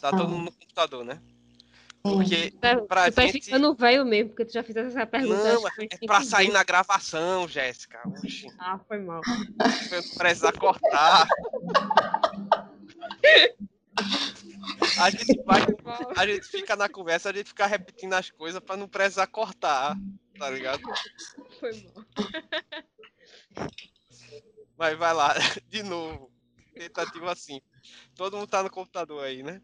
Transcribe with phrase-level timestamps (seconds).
[0.00, 1.20] Tá todo mundo no computador, né?
[2.04, 2.14] Hum.
[2.16, 3.44] Porque Tu pra tá gente.
[3.44, 5.54] ficando velho mesmo, porque tu já fizesse essa pergunta.
[5.54, 6.54] Não, é cinco pra sair vezes.
[6.54, 8.00] na gravação, Jéssica.
[8.58, 9.20] Ah, foi mal.
[9.92, 11.26] eu não precisar cortar.
[14.98, 15.60] A gente vai,
[16.16, 19.94] a gente fica na conversa, a gente fica repetindo as coisas pra não precisar cortar,
[20.38, 20.80] tá ligado?
[21.58, 23.70] Foi mal.
[24.78, 25.34] Mas vai lá,
[25.68, 26.30] de novo.
[26.74, 27.60] Tentativa assim.
[28.14, 29.60] Todo mundo tá no computador aí, né?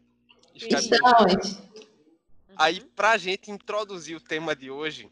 [2.55, 5.11] Aí, pra gente introduzir o tema de hoje,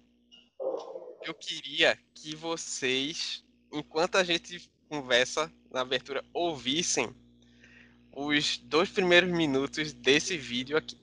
[1.23, 7.15] eu queria que vocês, enquanto a gente conversa na abertura, ouvissem
[8.15, 10.97] os dois primeiros minutos desse vídeo aqui,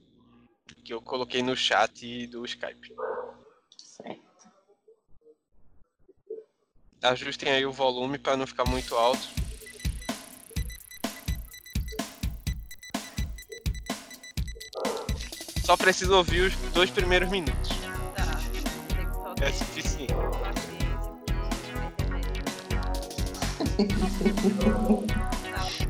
[0.85, 2.95] que eu coloquei no chat do Skype.
[3.77, 4.23] Certo.
[7.03, 9.42] Ajustem aí o volume para não ficar muito alto.
[15.73, 17.71] Só preciso ouvir os dois primeiros minutos.
[18.15, 19.35] Tá.
[19.41, 20.13] É suficiente.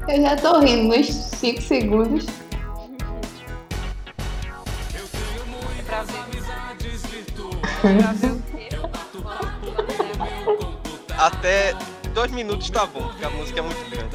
[0.07, 2.27] Eu já tô rindo nos 5 segundos.
[5.77, 6.15] É pra ver.
[7.81, 8.69] pra ver o quê?
[11.19, 11.75] Até
[12.15, 14.15] dois minutos tá bom, porque a música é muito grande.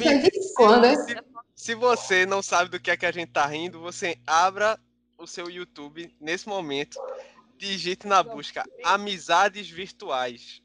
[0.00, 0.96] é Ouvinte, de quando, hein?
[0.96, 1.16] se,
[1.54, 4.78] se você não sabe do que é que a gente tá rindo, você abra
[5.18, 6.98] o seu YouTube nesse momento,
[7.56, 10.62] digite na busca amizades virtuais.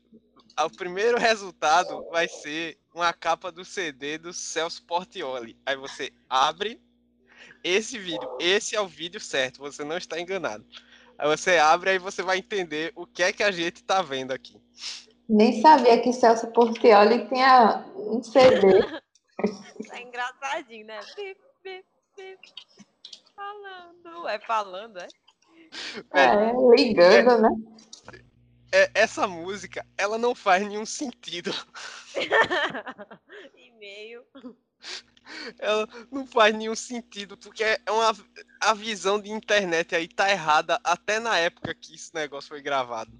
[0.59, 5.55] O primeiro resultado vai ser uma capa do CD do Celso Portioli.
[5.63, 6.81] Aí você abre
[7.63, 8.27] esse vídeo.
[8.39, 10.65] Esse é o vídeo certo, você não está enganado.
[11.17, 14.31] Aí você abre aí você vai entender o que é que a gente tá vendo
[14.31, 14.59] aqui.
[15.29, 18.67] Nem sabia que Celso Portioli tinha um CD.
[19.91, 20.99] É engraçadinho, né?
[21.15, 22.53] Bip, bip, bip.
[23.35, 24.27] Falando.
[24.27, 25.07] É falando, é?
[26.13, 27.49] É, ligando, né?
[28.71, 31.51] É, essa música, ela não faz nenhum sentido.
[33.55, 34.25] E-mail.
[35.59, 38.15] Ela não faz nenhum sentido, porque é uma
[38.61, 43.11] a visão de internet aí tá errada até na época que esse negócio foi gravado.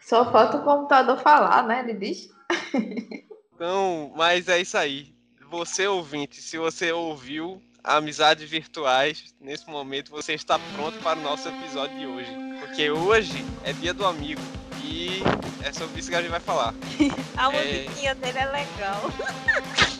[0.00, 1.80] Só falta o computador falar, né?
[1.80, 2.28] Ele diz.
[3.54, 5.12] Então, mas é isso aí.
[5.50, 11.48] Você ouvinte, se você ouviu Amizades Virtuais, nesse momento você está pronto para o nosso
[11.48, 12.30] episódio de hoje.
[12.60, 14.40] Porque hoje é dia do amigo.
[14.82, 15.22] E
[15.62, 16.74] é sobre isso que a gente vai falar.
[17.36, 17.84] A É.
[17.84, 19.02] musiquinha dele é legal.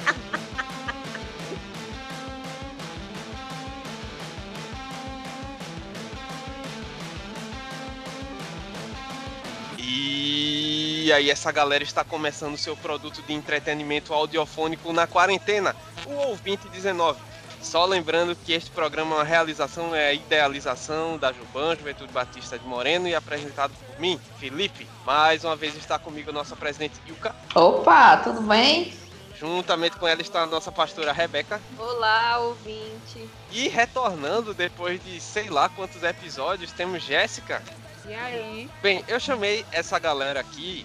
[11.05, 15.77] E aí essa galera está começando seu produto de entretenimento audiofônico na quarentena,
[16.07, 17.21] o Ouvinte 19.
[17.61, 22.59] Só lembrando que este programa é uma realização, é a idealização da Juban, Juventude Batista
[22.59, 24.89] de Moreno e apresentado por mim, Felipe.
[25.05, 27.37] Mais uma vez está comigo a nossa presidente Ilka.
[27.55, 28.95] Opa, tudo bem?
[29.39, 31.61] Juntamente com ela está a nossa pastora Rebeca.
[31.79, 33.29] Olá, ouvinte.
[33.53, 37.63] E retornando depois de sei lá quantos episódios, temos Jéssica.
[38.07, 38.71] E aí?
[38.83, 40.85] Bem, eu chamei essa galera aqui,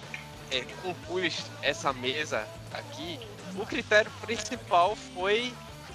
[0.50, 3.18] é, compus essa mesa aqui.
[3.56, 5.52] O critério principal foi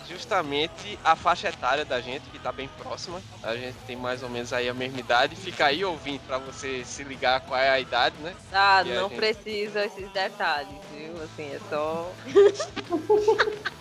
[0.07, 3.21] justamente a faixa etária da gente, que tá bem próxima.
[3.41, 5.35] A gente tem mais ou menos aí a mesma idade.
[5.35, 8.35] Fica aí ouvindo pra você se ligar qual é a idade, né?
[8.51, 9.17] Ah, E não gente?
[9.17, 11.13] precisa esses detalhes, viu?
[11.23, 12.11] Assim, é só.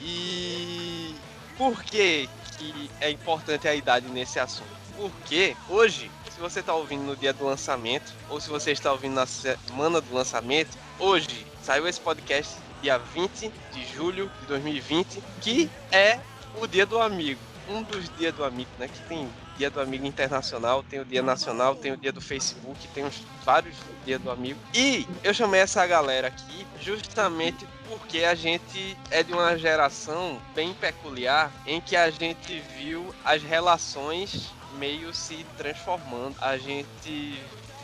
[0.00, 1.16] E
[1.56, 4.68] por que, que é importante a idade nesse assunto?
[4.96, 9.14] Porque hoje, se você está ouvindo no dia do lançamento, ou se você está ouvindo
[9.14, 15.70] na semana do lançamento, hoje saiu esse podcast dia 20 de julho de 2020, que
[15.90, 16.20] é
[16.60, 17.40] o dia do amigo.
[17.70, 18.86] um dos dias do amigo, né?
[18.86, 22.86] Que tem dia do amigo internacional, tem o dia nacional, tem o dia do Facebook,
[22.88, 23.74] tem uns vários
[24.04, 24.60] dias do amigo.
[24.74, 30.74] E eu chamei essa galera aqui justamente porque a gente é de uma geração bem
[30.74, 36.36] peculiar em que a gente viu as relações meio se transformando.
[36.40, 37.40] A gente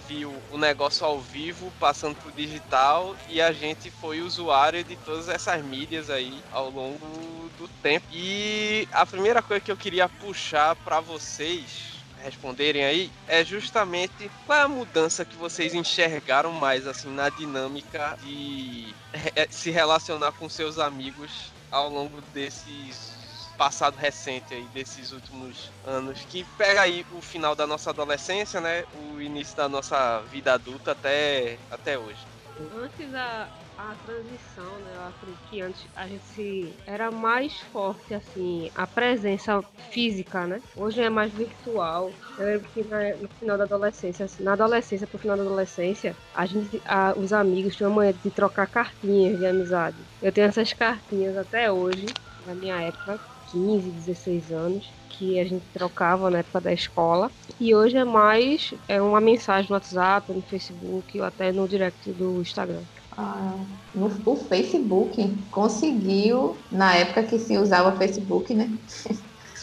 [0.08, 5.28] viu o negócio ao vivo passando pro digital e a gente foi usuário de todas
[5.28, 8.06] essas mídias aí ao longo do tempo.
[8.12, 11.92] E a primeira coisa que eu queria puxar para vocês
[12.22, 18.16] responderem aí é justamente qual é a mudança que vocês enxergaram mais assim na dinâmica
[18.22, 23.21] de re- se relacionar com seus amigos ao longo desses
[23.56, 28.84] passado recente aí desses últimos anos que pega aí o final da nossa adolescência, né,
[28.90, 32.26] o início da nossa vida adulta até até hoje.
[32.72, 34.94] Antes a, a transição, né?
[34.94, 40.62] Eu acredito que antes a gente era mais forte, assim, a presença física, né?
[40.74, 42.18] Hoje é mais virtual.
[42.36, 46.18] Eu lembro que na- no final da adolescência, assim, na adolescência pro final da adolescência,
[46.32, 50.06] a gente, a- os amigos tinham a manhã de trocar cartinhas de amizade.
[50.20, 52.06] Eu tenho essas cartinhas até hoje,
[52.38, 53.20] na minha época,
[53.52, 57.30] 15, 16 anos, que a gente trocava na época da escola.
[57.60, 62.10] E hoje é mais é uma mensagem no WhatsApp, no Facebook ou até no direct
[62.10, 62.80] do Instagram.
[63.16, 63.54] Ah,
[63.94, 68.70] o Facebook conseguiu, na época que se usava Facebook, né?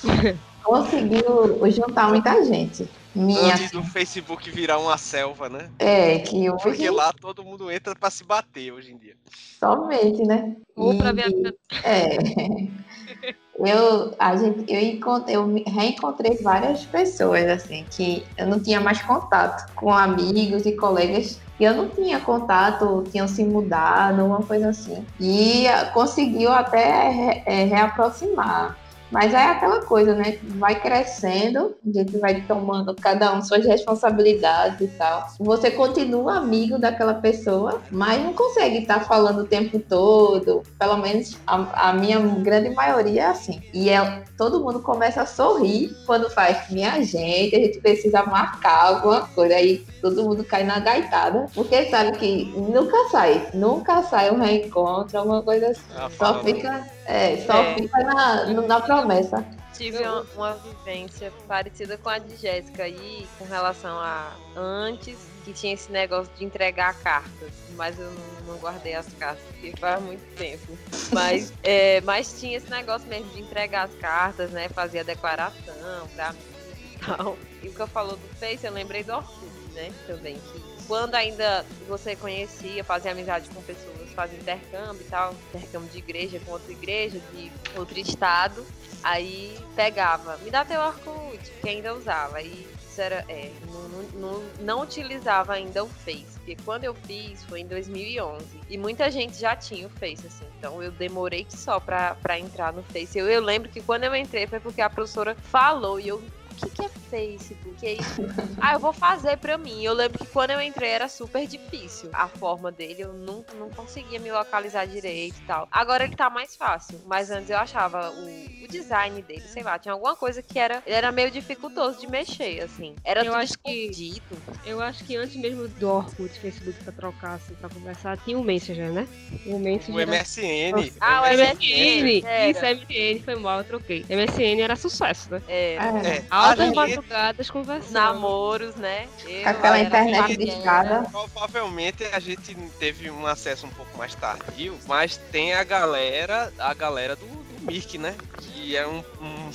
[0.64, 2.88] conseguiu juntar muita gente.
[3.16, 5.70] Minha, Antes do Facebook virar uma selva, né?
[5.80, 9.16] é, que hoje Porque lá todo mundo entra pra se bater hoje em dia.
[9.60, 10.56] somente, né?
[10.76, 12.18] Ou pra E- ver a vida É.
[13.62, 18.80] Eu, a gente, eu, encontrei, eu me- reencontrei várias pessoas, assim, que eu não tinha
[18.80, 24.42] mais contato com amigos e colegas que eu não tinha contato, tinham se mudado, uma
[24.44, 25.06] coisa assim.
[25.20, 28.78] E ah, conseguiu até re- é, reaproximar.
[29.12, 30.38] Mas é aquela coisa, né?
[30.44, 35.28] Vai crescendo, a gente vai tomando cada um suas responsabilidades e tal.
[35.40, 40.64] Você continua amigo daquela pessoa, mas não consegue estar falando o tempo todo.
[40.78, 43.62] Pelo menos a, a minha grande maioria é assim.
[43.74, 48.96] E é, todo mundo começa a sorrir quando faz minha gente, a gente precisa marcar
[48.96, 49.56] alguma coisa.
[49.56, 55.18] Aí todo mundo cai na gaitada, porque sabe que nunca sai, nunca sai um reencontro,
[55.18, 55.82] alguma coisa assim.
[55.96, 57.74] Ah, Só fica, é, só É.
[57.76, 59.44] fica na, na promessa.
[59.74, 65.54] Tive uma, uma vivência parecida com a de Jéssica aí, com relação a antes, que
[65.54, 70.02] tinha esse negócio de entregar cartas, mas eu não, não guardei as cartas, porque faz
[70.02, 70.78] muito tempo.
[71.14, 74.68] Mas, é, mas tinha esse negócio mesmo de entregar as cartas, né?
[74.70, 77.38] Fazia declaração pra amigos e tal.
[77.64, 79.92] E o que eu falou do Face, eu lembrei do Orkut, né?
[80.06, 85.90] Também, que quando ainda você conhecia, fazia amizade com pessoas, fazia intercâmbio e tal, intercâmbio
[85.90, 88.66] de igreja com outra igreja, de outro estado,
[89.04, 92.38] Aí pegava, me dá teu Orkut, que ainda usava.
[92.38, 96.94] Aí isso era, é, não, não, não, não utilizava ainda o Face, porque quando eu
[96.94, 100.46] fiz foi em 2011 e muita gente já tinha o Face, assim.
[100.58, 103.18] Então eu demorei que só pra, pra entrar no Face.
[103.18, 106.22] Eu, eu lembro que quando eu entrei foi porque a professora falou e eu.
[106.62, 107.86] O que, que é Facebook?
[107.88, 107.98] Aí,
[108.62, 109.84] ah, eu vou fazer pra mim.
[109.84, 113.02] Eu lembro que quando eu entrei era super difícil a forma dele.
[113.04, 115.68] Eu não, não conseguia me localizar direito e tal.
[115.72, 117.00] Agora ele tá mais fácil.
[117.06, 120.84] Mas antes eu achava o, o design dele, sei lá, tinha alguma coisa que era,
[120.86, 122.96] ele era meio dificultoso de mexer, assim.
[123.04, 124.38] Era Eu tudo acho que- escondido.
[124.66, 128.44] Eu acho que antes mesmo do Orkut, Facebook pra trocar, assim, pra conversar, tinha o
[128.44, 129.08] Messenger, né?
[129.46, 129.96] O Messenger.
[129.96, 130.94] O MSN.
[131.00, 132.22] Ah, o MSN!
[132.26, 132.48] Era.
[132.50, 134.06] Isso, MSN, foi mal, eu troquei.
[134.10, 135.42] MSN era sucesso, né?
[135.48, 135.78] É, É,
[136.18, 137.94] É, a Altas madrugadas conversando.
[137.94, 139.08] namoros, né?
[139.26, 141.04] Eu Com aquela internet discada.
[141.12, 146.74] provavelmente a gente teve um acesso um pouco mais tardio, mas tem a galera, a
[146.74, 148.16] galera do, do Mirk, né?
[148.38, 149.52] Que é um, um,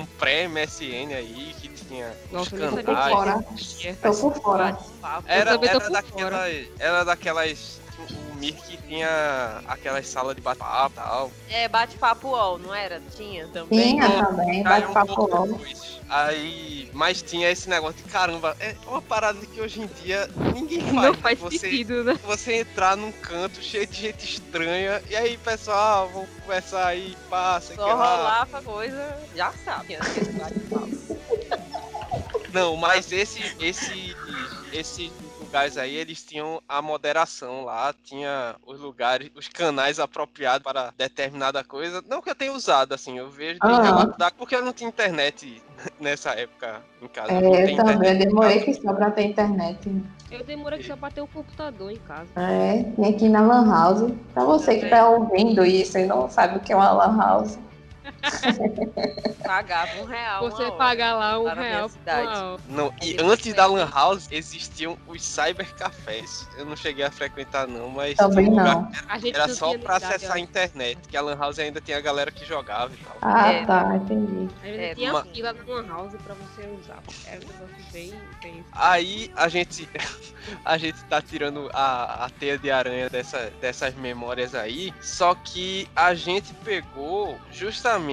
[0.00, 3.14] um pré-MSN aí, que tinha os Nossa, sabia canais.
[3.14, 3.42] Fora.
[3.42, 3.94] que existia.
[4.02, 4.78] Tô por fora.
[5.26, 7.81] Era, tô por daquelas, era daquelas.
[8.10, 11.32] O Mirk tinha aquelas salas de bate-papo e tal.
[11.48, 13.00] É, bate-papo UOL, não era?
[13.14, 13.96] Tinha também.
[13.96, 16.00] Tinha também, um bate-papo depois.
[16.08, 20.80] Aí, mas tinha esse negócio de caramba, é uma parada que hoje em dia ninguém
[20.80, 20.92] faz.
[20.92, 21.18] Não né?
[21.22, 22.18] faz você, sentido, né?
[22.24, 27.70] você entrar num canto cheio de gente estranha, e aí, pessoal, vamos conversar aí, passa,
[27.70, 28.16] que Só lá.
[28.16, 29.96] rolava coisa, já sabe.
[29.96, 30.00] né?
[30.16, 31.12] Esse.
[32.52, 34.14] Não, mas esse, esse,
[34.72, 35.10] esses
[35.52, 41.62] lugares aí, eles tinham a moderação lá, tinha os lugares, os canais apropriados para determinada
[41.62, 42.02] coisa.
[42.08, 44.06] Não que eu tenha usado, assim, eu vejo Ah.
[44.16, 45.62] da- porque eu não tinha internet
[46.00, 47.32] nessa época em casa.
[47.32, 47.36] É,
[47.70, 50.02] eu também, eu demorei que só pra ter internet.
[50.30, 52.30] Eu demorei só pra ter um computador em casa.
[52.36, 54.10] É, tinha aqui na Lan House.
[54.32, 57.58] Pra você que tá ouvindo isso e não sabe o que é uma Lan House,
[59.44, 60.50] Pagava um real.
[60.50, 61.90] Você pagar lá um real.
[62.68, 66.48] Não, e antes da Lan House existiam os cybercafés.
[66.56, 68.90] Eu não cheguei a frequentar não, mas Também um não.
[69.34, 72.30] Era não só pra acessar a internet, que a Lan House ainda tinha a galera
[72.30, 73.16] que jogava e tal.
[73.20, 73.64] Ah, É.
[73.66, 74.48] tá, entendi.
[74.62, 77.02] Ainda É, tinha uma- fila na Lan House pra você usar.
[77.26, 78.64] Era um negócio bem, bem.
[78.72, 79.88] Aí a gente
[80.64, 85.88] a gente tá tirando a, a teia de aranha dessa, dessas memórias aí, só que
[85.96, 88.11] a gente pegou justamente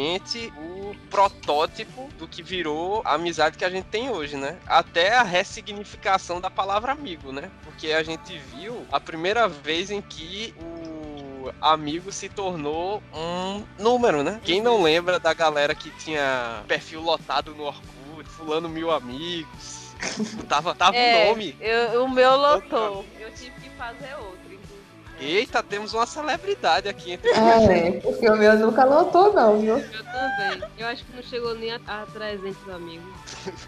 [0.58, 4.58] o protótipo do que virou a amizade que a gente tem hoje, né?
[4.66, 7.52] Até a ressignificação da palavra amigo, né?
[7.64, 14.24] Porque a gente viu a primeira vez em que o amigo se tornou um número,
[14.24, 14.40] né?
[14.44, 19.96] Quem não lembra da galera que tinha perfil lotado no Orkut, fulano mil amigos,
[20.48, 21.56] tava, tava É, nome.
[21.60, 23.06] eu- o meu lotou.
[23.20, 24.80] Eu tive que fazer outro, inclusive.
[25.20, 29.78] Eita, temos uma celebridade aqui entre É, porque o meu nunca lotou, não, viu?
[29.78, 30.64] Eu também.
[30.78, 33.14] Eu acho que não chegou nem a, a 300 amigos.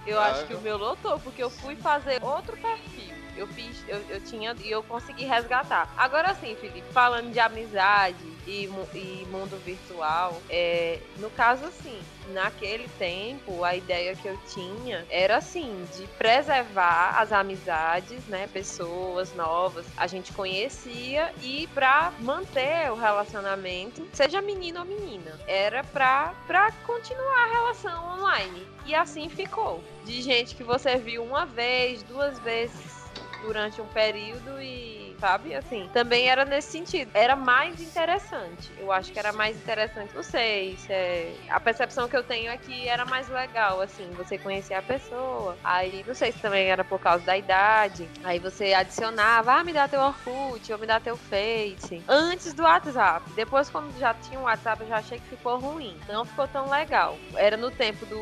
[0.07, 3.13] Eu Ah, acho que o meu lotou, porque eu fui fazer outro perfil.
[3.35, 5.93] Eu fiz, eu, eu tinha e eu consegui resgatar.
[5.97, 8.15] Agora sim, Felipe, falando de amizade
[8.47, 15.05] e, e mundo virtual, é, no caso assim, naquele tempo a ideia que eu tinha
[15.09, 22.91] era assim, de preservar as amizades, né, pessoas novas, a gente conhecia e pra manter
[22.91, 28.67] o relacionamento, seja menino ou menina, era pra, pra continuar a relação online.
[28.85, 29.83] E assim ficou.
[30.03, 33.01] De gente que você viu uma vez, duas vezes
[33.41, 37.11] durante um período e, sabe, assim, também era nesse sentido.
[37.13, 38.71] Era mais interessante.
[38.75, 40.15] Eu acho que era mais interessante.
[40.15, 41.31] Não sei se é...
[41.47, 45.55] A percepção que eu tenho é que era mais legal, assim, você conhecer a pessoa.
[45.63, 48.09] Aí, não sei se também era por causa da idade.
[48.23, 52.03] Aí você adicionava, ah, me dá teu Orkut, ou me dá teu Face.
[52.07, 53.29] Antes do WhatsApp.
[53.35, 55.95] Depois, quando já tinha o WhatsApp, eu já achei que ficou ruim.
[56.07, 57.15] Não ficou tão legal.
[57.35, 58.19] Era no tempo do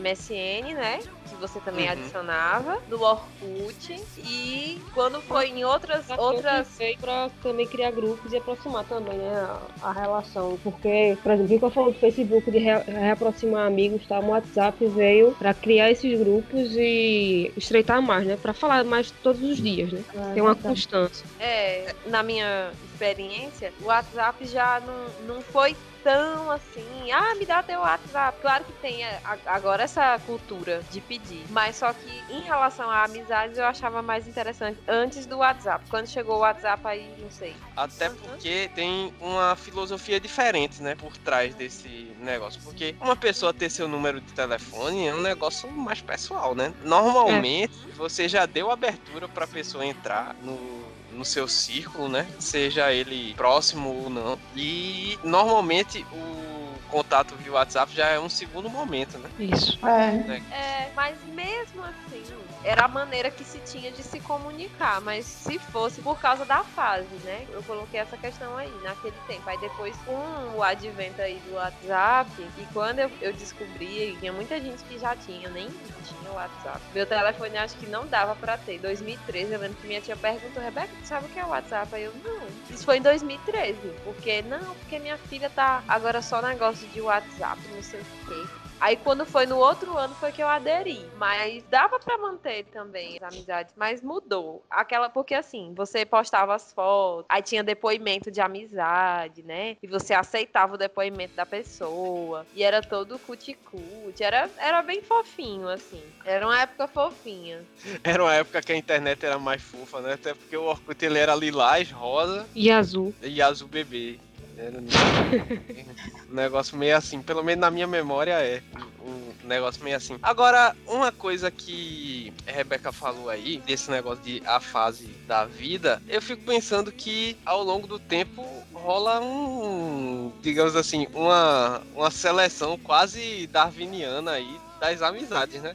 [0.00, 1.00] MSN, né?
[1.30, 1.92] Que você também Uhum.
[1.92, 2.78] adicionava.
[2.88, 4.02] Do Orkut.
[4.18, 6.08] E quando foi em outras.
[6.10, 9.34] outras Veio pra também criar grupos e aproximar também, né,
[9.82, 10.58] a, a relação.
[10.62, 14.18] Porque, por exemplo, o que eu falo do Facebook de re- reaproximar amigos, tá?
[14.20, 18.36] O WhatsApp veio pra criar esses grupos e estreitar mais, né?
[18.36, 20.02] Pra falar mais todos os dias, né?
[20.34, 21.24] Tem uma constância.
[21.38, 27.62] É, na minha experiência, o WhatsApp já não, não foi tão assim, ah, me dá
[27.62, 28.40] teu WhatsApp.
[28.40, 32.88] Claro que tem é, a- agora essa cultura de pedir, mas só que em relação
[32.90, 35.84] a amizades eu achava mais interessante antes do WhatsApp.
[35.88, 37.56] Quando chegou o WhatsApp aí, não sei.
[37.76, 38.16] Até Uhum.
[38.16, 42.60] porque tem uma filosofia diferente, né, por trás desse negócio.
[42.62, 46.74] Porque uma pessoa ter seu número de telefone é um negócio mais pessoal, né?
[46.82, 52.26] Normalmente, você já deu abertura pra pessoa entrar no no seu círculo, né?
[52.38, 54.38] Seja ele próximo ou não.
[54.56, 59.30] E normalmente o contato via WhatsApp já é um segundo momento, né?
[59.38, 59.78] Isso.
[59.86, 60.42] É.
[60.54, 62.24] É, mas mesmo assim,
[62.64, 65.00] era a maneira que se tinha de se comunicar.
[65.00, 67.46] Mas se fosse por causa da fase, né?
[67.50, 69.48] Eu coloquei essa questão aí naquele tempo.
[69.48, 74.60] Aí depois, com o advento aí do WhatsApp, e quando eu, eu descobri, tinha muita
[74.60, 75.68] gente que já tinha, nem
[76.04, 76.80] tinha WhatsApp.
[76.94, 78.78] Meu telefone acho que não dava pra ter.
[78.78, 81.94] 2013, eu lembro que minha tia perguntou, Rebeca, tu sabe o que é o WhatsApp?
[81.94, 82.46] Aí eu, não.
[82.68, 83.78] Isso foi em 2013.
[84.04, 88.59] Porque, não, porque minha filha tá agora só negócio de WhatsApp, não sei o quê.
[88.80, 90.98] Aí quando foi no outro ano foi que eu aderi.
[91.16, 94.64] Mas dava pra manter também as amizades, mas mudou.
[94.70, 99.76] Aquela porque assim, você postava as fotos, aí tinha depoimento de amizade, né?
[99.82, 102.46] E você aceitava o depoimento da pessoa.
[102.54, 106.02] E era todo cuticute, era era bem fofinho assim.
[106.24, 107.62] Era uma época fofinha.
[108.02, 110.14] Era uma época que a internet era mais fofa, né?
[110.14, 113.14] Até porque o Orkut ele era lilás, rosa E azul.
[113.22, 114.18] e azul bebê.
[114.60, 118.62] Era um negócio meio assim, pelo menos na minha memória é
[119.02, 120.18] um negócio meio assim.
[120.22, 126.02] Agora, uma coisa que a Rebeca falou aí, desse negócio de a fase da vida,
[126.06, 132.76] eu fico pensando que ao longo do tempo rola um, digamos assim, uma, uma seleção
[132.76, 135.74] quase darwiniana aí das amizades, né?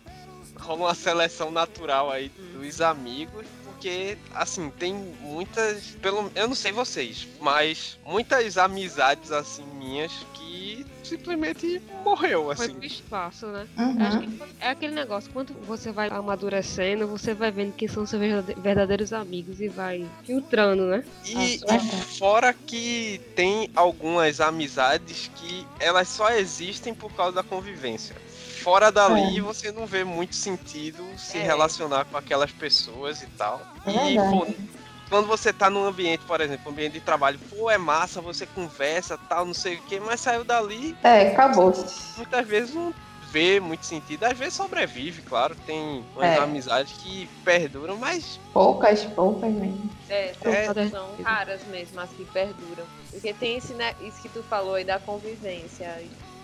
[0.60, 3.46] Rola uma seleção natural aí dos amigos
[3.86, 10.84] porque assim tem muitas pelo eu não sei vocês mas muitas amizades assim minhas que
[11.04, 13.68] simplesmente morreu Foi assim pro espaço, né?
[14.00, 14.28] Acho Uhum.
[14.28, 18.60] que é aquele negócio, quando você vai amadurecendo, você vai vendo quem são seus verdade-
[18.60, 21.04] verdadeiros amigos e vai filtrando, né?
[21.26, 27.44] e, Ah, e fora que tem algumas amizades que elas só existem por causa da
[27.44, 28.16] convivência
[28.66, 31.44] fora dali você não vê muito sentido se É.
[31.44, 34.48] relacionar com aquelas pessoas e tal É e pô,
[35.08, 38.48] quando você tá num ambiente, por exemplo, um ambiente de trabalho, pô, é massa, você
[38.48, 41.72] conversa, tal, não sei o quê, mas saiu dali, É, acabou.
[42.18, 42.92] muitas vezes não
[43.32, 44.24] vê muito sentido.
[44.24, 46.38] Às vezes sobrevive, claro, tem umas É.
[46.40, 49.92] amizades que perduram, mas Poucas, poucas mesmo.
[50.10, 50.90] É, são, É.
[50.90, 52.88] são raras mesmo as que perduram.
[53.12, 56.02] Porque tem esse, né, isso que tu falou aí da convivência.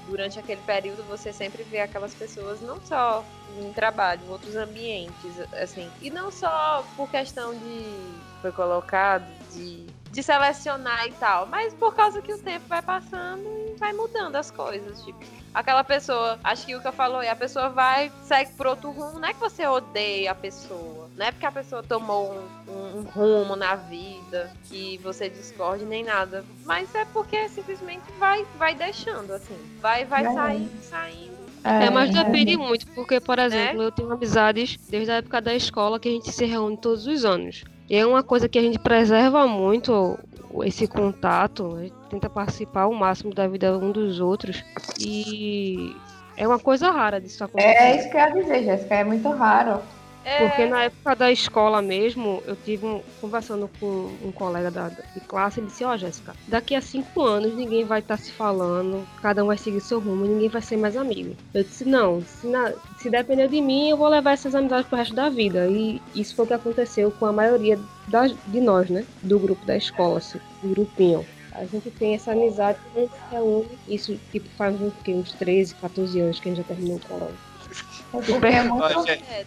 [0.07, 3.23] Durante aquele período você sempre vê aquelas pessoas não só
[3.59, 5.89] em trabalho, em outros ambientes, assim.
[6.01, 11.95] E não só por questão de foi colocado de de selecionar e tal, mas por
[11.95, 15.19] causa que o tempo vai passando e vai mudando as coisas, tipo,
[15.53, 18.91] aquela pessoa, acho que o que eu falou, e a pessoa vai, segue por outro
[18.91, 22.33] rumo, não é que você odeia a pessoa, não é porque a pessoa tomou
[22.67, 28.03] um, um- um rumo na vida que você discorde nem nada, mas é porque simplesmente
[28.19, 30.33] vai, vai deixando, assim, vai, vai Vai.
[30.33, 31.41] saindo, saindo.
[31.63, 32.23] É, mas né?
[32.23, 36.11] depende muito, porque, por exemplo, eu tenho amizades desde a época da escola que a
[36.11, 37.63] gente se reúne todos os anos.
[37.87, 40.17] E é uma coisa que a gente preserva muito
[40.63, 44.63] esse contato, a gente tenta participar ao máximo da vida um dos outros.
[44.97, 45.95] E
[46.35, 47.77] é uma coisa rara disso acontecer.
[47.77, 49.81] É isso que eu ia dizer, Jéssica, é muito raro.
[50.23, 53.87] É, Porque na época da escola mesmo, eu tive um, conversando com
[54.23, 57.99] um colega da, de classe, ele disse, ó Jéssica, daqui a cinco anos ninguém vai
[57.99, 61.35] estar se falando, cada um vai seguir seu rumo ninguém vai ser mais amigo.
[61.53, 64.97] Eu disse, não, se, na- se depender de mim, eu vou levar essas amizades pro
[64.97, 65.67] resto da vida.
[65.67, 67.79] E isso foi o que aconteceu com a maioria
[68.47, 69.05] de nós, né?
[69.23, 71.25] Do grupo da escola, assim, do grupinho.
[71.51, 75.75] A gente tem essa amizade que a gente reúne, isso tipo faz uns, uns 13,
[75.75, 77.50] 14 anos que a gente já terminou o colégio.
[78.11, 79.43] Porque é muito é,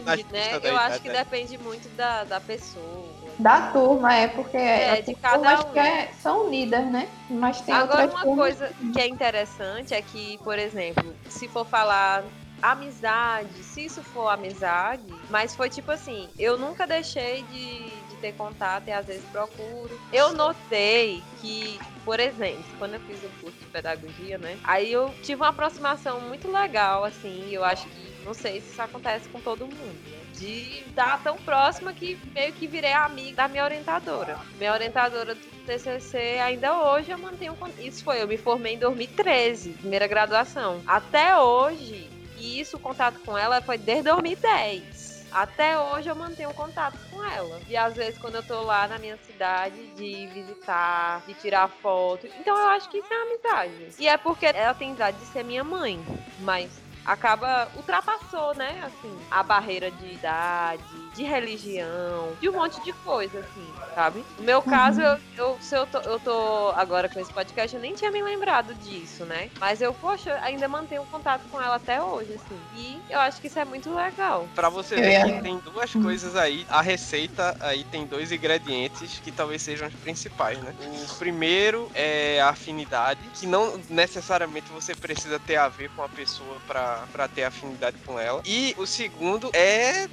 [0.00, 0.58] na depende, né?
[0.64, 1.14] Eu acho idade, que né?
[1.24, 3.08] depende muito da, da pessoa.
[3.38, 5.72] da turma, é porque É, as de cada um.
[5.72, 7.08] que é- são unidas, né?
[7.30, 12.24] Mas tem Agora, uma coisa que é interessante é que, por exemplo, se for falar
[12.60, 18.32] amizade, se isso for amizade, mas foi tipo assim, eu nunca deixei de, de ter
[18.34, 19.98] contato e às vezes procuro.
[20.12, 24.58] Eu notei que, por exemplo, quando eu fiz o curso de pedagogia, né?
[24.64, 28.82] Aí eu tive uma aproximação muito legal, assim, eu acho que, não sei se isso
[28.82, 30.18] acontece com todo mundo, né?
[30.34, 34.38] De estar tão próxima que meio que virei amiga da minha orientadora.
[34.58, 37.56] Minha orientadora do TCC, ainda hoje eu mantenho.
[37.78, 40.82] Isso foi, eu me formei em 2013, primeira graduação.
[40.86, 44.99] Até hoje, e isso o contato com ela foi desde 2010.
[45.32, 47.60] Até hoje eu mantenho contato com ela.
[47.68, 52.26] E às vezes quando eu tô lá na minha cidade, de visitar, de tirar foto.
[52.38, 53.88] Então eu acho que isso é amizade.
[53.98, 56.04] E é porque ela tem idade de ser minha mãe.
[56.40, 56.70] Mas
[57.10, 63.40] acaba ultrapassou, né, assim, a barreira de idade, de religião, de um monte de coisa,
[63.40, 64.24] assim, sabe?
[64.38, 67.82] No meu caso, eu, eu, se eu tô, eu tô agora com esse podcast, eu
[67.82, 69.50] nem tinha me lembrado disso, né?
[69.58, 72.60] Mas eu, poxa, ainda mantenho contato com ela até hoje, assim.
[72.74, 74.48] E eu acho que isso é muito legal.
[74.54, 76.64] Pra você ver ia- que tem duas coisas aí.
[76.68, 80.74] A receita aí tem dois ingredientes que talvez sejam os principais, né?
[80.78, 86.08] O primeiro é a afinidade, que não necessariamente você precisa ter a ver com a
[86.08, 88.42] pessoa pra, pra ter afinidade com ela.
[88.44, 90.08] E o segundo é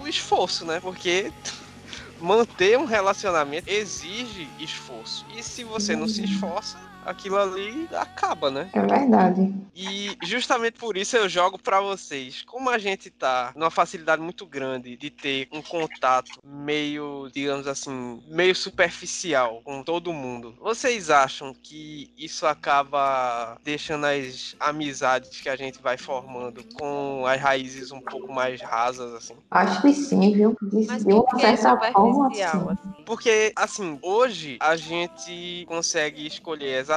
[0.00, 0.80] o esforço, né?
[0.80, 1.32] Porque
[2.20, 5.24] manter um relacionamento exige esforço.
[5.36, 8.68] E se você não se esforça, aquilo ali acaba, né?
[8.72, 9.54] É verdade.
[9.74, 12.42] E justamente por isso eu jogo pra vocês.
[12.46, 18.22] Como a gente tá numa facilidade muito grande de ter um contato meio, digamos assim,
[18.28, 25.56] meio superficial com todo mundo, vocês acham que isso acaba deixando as amizades que a
[25.56, 29.34] gente vai formando com as raízes um pouco mais rasas, assim?
[29.50, 30.56] Acho que sim, viu?
[30.62, 33.02] De, Mas de uma porque é certa forma, assim.
[33.04, 36.93] Porque, assim, hoje a gente consegue escolher exatamente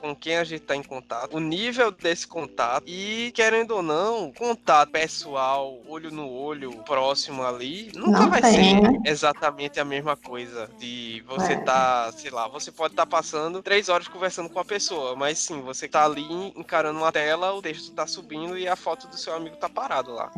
[0.00, 4.32] com quem a gente tá em contato, o nível desse contato e, querendo ou não,
[4.32, 8.98] contato pessoal, olho no olho, próximo ali, nunca Não vai tem, ser né?
[9.04, 10.68] exatamente a mesma coisa.
[10.78, 11.56] De você É.
[11.56, 15.60] tá, sei lá, você pode estar passando três horas conversando com a pessoa, mas sim,
[15.60, 16.24] você tá ali
[16.56, 20.12] encarando uma tela, o texto tá subindo e a foto do seu amigo tá parado
[20.12, 20.30] lá.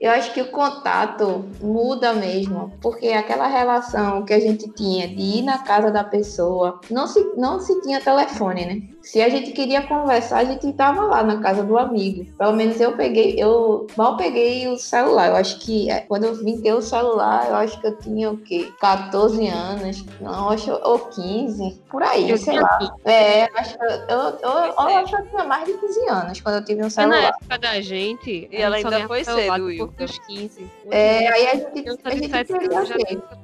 [0.00, 5.20] Eu acho que o contato muda mesmo, porque aquela relação que a gente tinha de
[5.38, 8.27] ir na casa da pessoa, não se, não se tinha telefone,
[8.66, 8.82] né?
[9.02, 12.26] Se a gente queria conversar, a gente estava lá na casa do amigo.
[12.36, 15.28] Pelo menos eu peguei, eu mal peguei o celular.
[15.28, 18.30] Eu acho que é, quando eu vim ter o celular, eu acho que eu tinha
[18.30, 18.70] o quê?
[18.80, 22.96] 14 anos, não, acho, ou 15, por aí, Eu sei tinha lá.
[23.04, 26.40] É, acho que eu, eu, eu, eu acho que eu tinha mais de 15 anos
[26.40, 27.22] quando eu tive um na celular.
[27.28, 28.48] época da gente.
[28.50, 30.04] E ela ainda foi cedo, Wilka.
[30.04, 30.60] dos 15.
[30.60, 32.78] Hoje É, aí a gente, a gente 7 queria.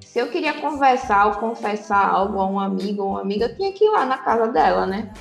[0.01, 3.73] Se eu queria conversar ou confessar algo a um amigo ou uma amiga, eu tinha
[3.73, 5.13] que ir lá na casa dela, né?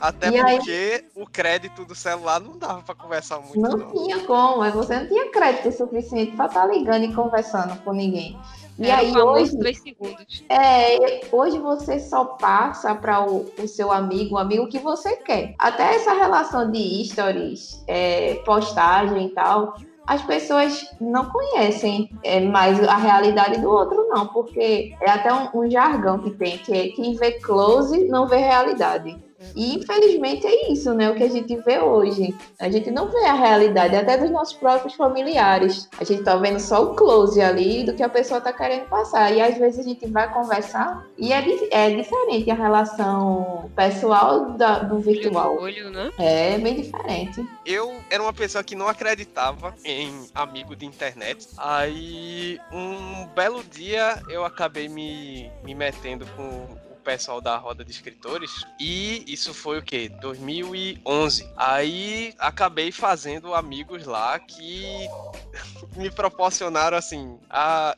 [0.00, 3.92] Até E aí- porque o crédito do celular não dava pra conversar muito, Não não.
[3.92, 8.38] tinha como, aí você não tinha crédito suficiente pra estar ligando e conversando com ninguém.
[8.76, 10.42] E Era aí hoje, três segundos.
[10.48, 15.54] é, hoje você só passa para o, o seu amigo, o amigo que você quer.
[15.60, 22.82] Até essa relação de stories, é, postagem e tal, as pessoas não conhecem é, mais
[22.86, 26.88] a realidade do outro, não, porque é até um, um jargão que tem, que é
[26.88, 29.16] quem vê close não vê realidade.
[29.54, 31.10] E infelizmente é isso, né?
[31.10, 32.34] O que a gente vê hoje.
[32.58, 35.88] A gente não vê a realidade, até dos nossos próprios familiares.
[35.98, 39.32] A gente tá vendo só o close ali do que a pessoa tá querendo passar.
[39.32, 44.80] E às vezes a gente vai conversar e é, é diferente a relação pessoal da-
[44.80, 45.56] do virtual.
[45.58, 46.10] Olho, né?
[46.18, 47.44] É bem diferente.
[47.64, 51.48] Eu era uma pessoa que não acreditava em amigo de internet.
[51.56, 56.66] Aí, um belo dia, eu acabei me, me metendo com
[57.04, 58.50] pessoal da roda de escritores.
[58.80, 60.08] E isso foi o quê?
[60.20, 61.48] 2011.
[61.56, 65.06] Aí, acabei fazendo amigos lá que
[65.96, 67.96] me proporcionaram, assim, a...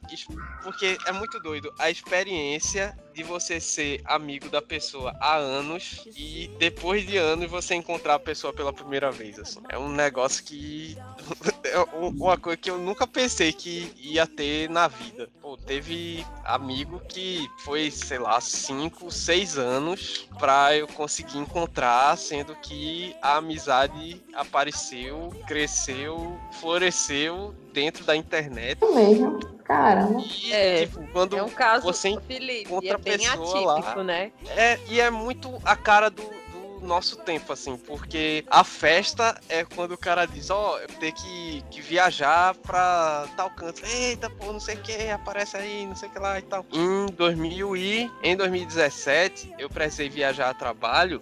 [0.62, 1.72] Porque é muito doido.
[1.78, 7.74] A experiência de você ser amigo da pessoa há anos e depois de anos você
[7.74, 9.38] encontrar a pessoa pela primeira vez.
[9.38, 9.58] Assim.
[9.70, 10.94] É um negócio que.
[11.64, 15.30] é um- uma coisa que eu nunca pensei que ia ter na vida.
[15.40, 22.54] Pô, teve amigo que foi, sei lá, 5, 6 anos pra eu conseguir encontrar, sendo
[22.56, 28.82] que a amizade apareceu, cresceu, floresceu dentro da internet.
[28.82, 29.38] É mesmo.
[29.62, 30.22] Caramba.
[30.42, 34.04] E, É, tipo, quando É um caso, você Felipe, encontra é pessoa atípico, lá.
[34.04, 34.32] né?
[34.56, 39.62] É, e é muito a cara do, do nosso tempo, assim, porque a festa é
[39.64, 43.84] quando o cara diz, ó, eu tenho que, que viajar pra tal canto.
[43.84, 46.64] Eita, pô, não sei o que, aparece aí, não sei o que lá e tal.
[46.72, 51.20] Em 2000 e em 2017, eu precisei viajar a trabalho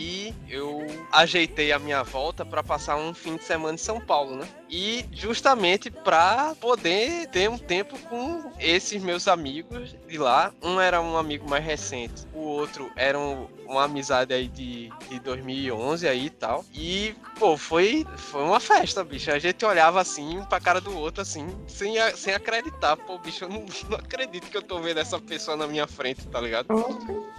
[0.00, 4.34] e eu ajeitei a minha volta pra passar um fim de semana em São Paulo,
[4.36, 4.48] né?
[4.70, 10.52] E justamente pra poder ter um tempo com esses meus amigos de lá.
[10.62, 15.20] Um era um amigo mais recente, o outro era um- uma amizade aí de, de
[15.20, 16.64] 2011 aí e tal.
[16.74, 19.30] E, pô, foi, foi uma festa, bicho.
[19.30, 22.96] A gente olhava assim, um pra cara do outro, assim, sem, a- sem acreditar.
[22.96, 26.26] Pô, bicho, eu não, não acredito que eu tô vendo essa pessoa na minha frente,
[26.26, 26.66] tá ligado?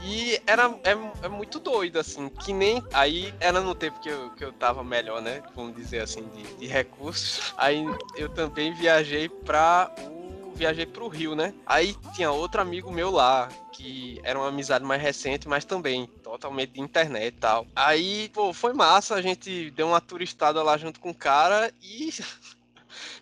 [0.03, 2.81] E era é, é muito doido, assim, que nem.
[2.93, 5.43] Aí era no tempo que eu, que eu tava melhor, né?
[5.55, 7.53] Vamos dizer assim, de, de recursos.
[7.57, 10.20] Aí eu também viajei pra o.
[10.55, 11.53] Viajei pro Rio, né?
[11.65, 16.71] Aí tinha outro amigo meu lá, que era uma amizade mais recente, mas também totalmente
[16.71, 17.65] de internet e tal.
[17.75, 22.11] Aí, pô, foi massa, a gente deu uma turistada lá junto com o cara e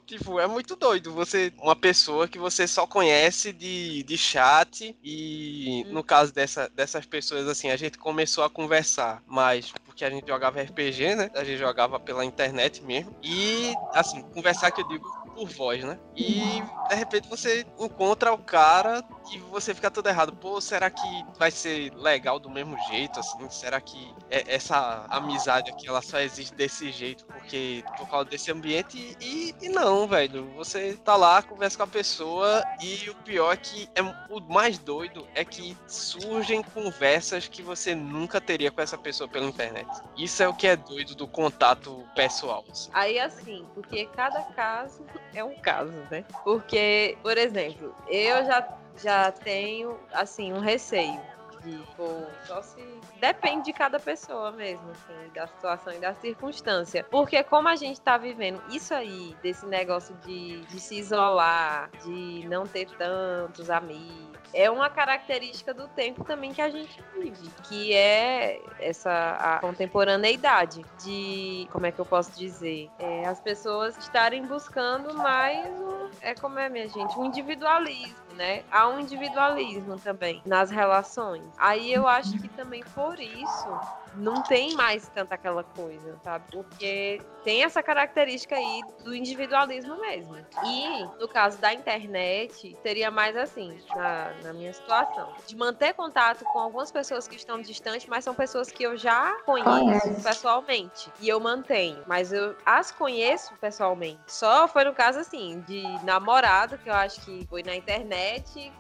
[0.09, 5.85] Tipo, é muito doido você, uma pessoa que você só conhece de, de chat e
[5.89, 10.27] no caso dessa, dessas pessoas, assim, a gente começou a conversar mais porque a gente
[10.27, 11.29] jogava RPG, né?
[11.35, 13.13] A gente jogava pela internet mesmo.
[13.21, 15.05] E, assim, conversar que eu digo
[15.39, 15.97] por voz, né?
[16.17, 20.33] E de repente você encontra o cara e você fica tudo errado.
[20.33, 23.49] Pô, será que vai ser legal do mesmo jeito, assim?
[23.49, 28.51] Será que é- essa amizade aqui ela só existe desse jeito porque por causa desse
[28.51, 29.17] ambiente?
[29.19, 30.45] E, e não, velho.
[30.55, 34.77] Você tá lá, conversa com a pessoa e o pior é que é o mais
[34.77, 39.87] doido é que surgem conversas que você nunca teria com essa pessoa pela internet.
[40.17, 42.63] Isso é o que é doido do contato pessoal.
[42.71, 42.89] assim.
[42.93, 46.23] Aí assim, porque cada caso é um caso, né?
[46.43, 48.61] Porque, por exemplo, eu já,
[49.01, 51.19] já tenho, assim, um receio
[51.61, 52.83] de, pô, só se.
[53.19, 57.03] Depende de cada pessoa mesmo, assim, da situação e da circunstância.
[57.03, 62.47] Porque como a gente tá vivendo isso aí, desse negócio de, de se isolar, de
[62.47, 64.29] não ter tantos amigos.
[64.51, 70.83] É uma característica do tempo também que a gente vive, que é essa a contemporaneidade
[71.03, 76.33] de, como é que eu posso dizer, É, as pessoas estarem buscando mais um, é
[76.33, 78.63] como é minha gente, um individualismo, né?
[78.71, 81.43] Há um individualismo também nas relações.
[81.57, 83.69] Aí eu acho que também por isso
[84.15, 86.45] não tem mais tanta aquela coisa, sabe?
[86.51, 90.37] Porque tem essa característica aí do individualismo mesmo.
[90.63, 96.45] E no caso da internet, seria mais assim, na, na minha situação, de manter contato
[96.45, 101.29] com algumas pessoas que estão distantes, mas são pessoas que eu já conheço pessoalmente e
[101.29, 104.19] eu mantenho, mas eu as conheço pessoalmente.
[104.27, 108.28] Só foi no caso assim de namorado que eu acho que foi na internet,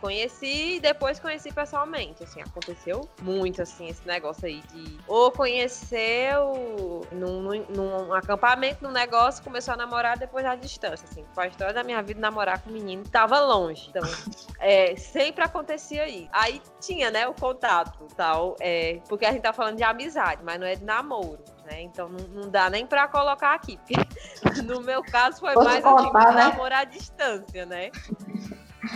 [0.01, 2.23] conheci e depois conheci pessoalmente.
[2.23, 8.91] Assim, aconteceu muito assim esse negócio aí de ou conheceu num, num, num acampamento, num
[8.91, 11.07] negócio, começou a namorar depois à distância.
[11.09, 13.89] Assim, foi a história da minha vida namorar com um menino tava longe.
[13.89, 14.03] Então,
[14.59, 16.29] é, sempre acontecia isso.
[16.31, 20.59] Aí tinha, né, o contato tal, é, porque a gente tá falando de amizade, mas
[20.59, 21.43] não é de namoro.
[21.65, 21.81] Né?
[21.83, 23.79] Então não, não dá nem pra colocar aqui.
[24.65, 26.43] no meu caso foi Posso mais assim, contar, um né?
[26.43, 27.91] namoro à distância, né?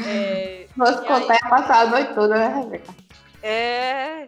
[0.06, 2.94] É, Nosso E contar é passar a noite toda, né, Rebeca?
[3.42, 4.28] é,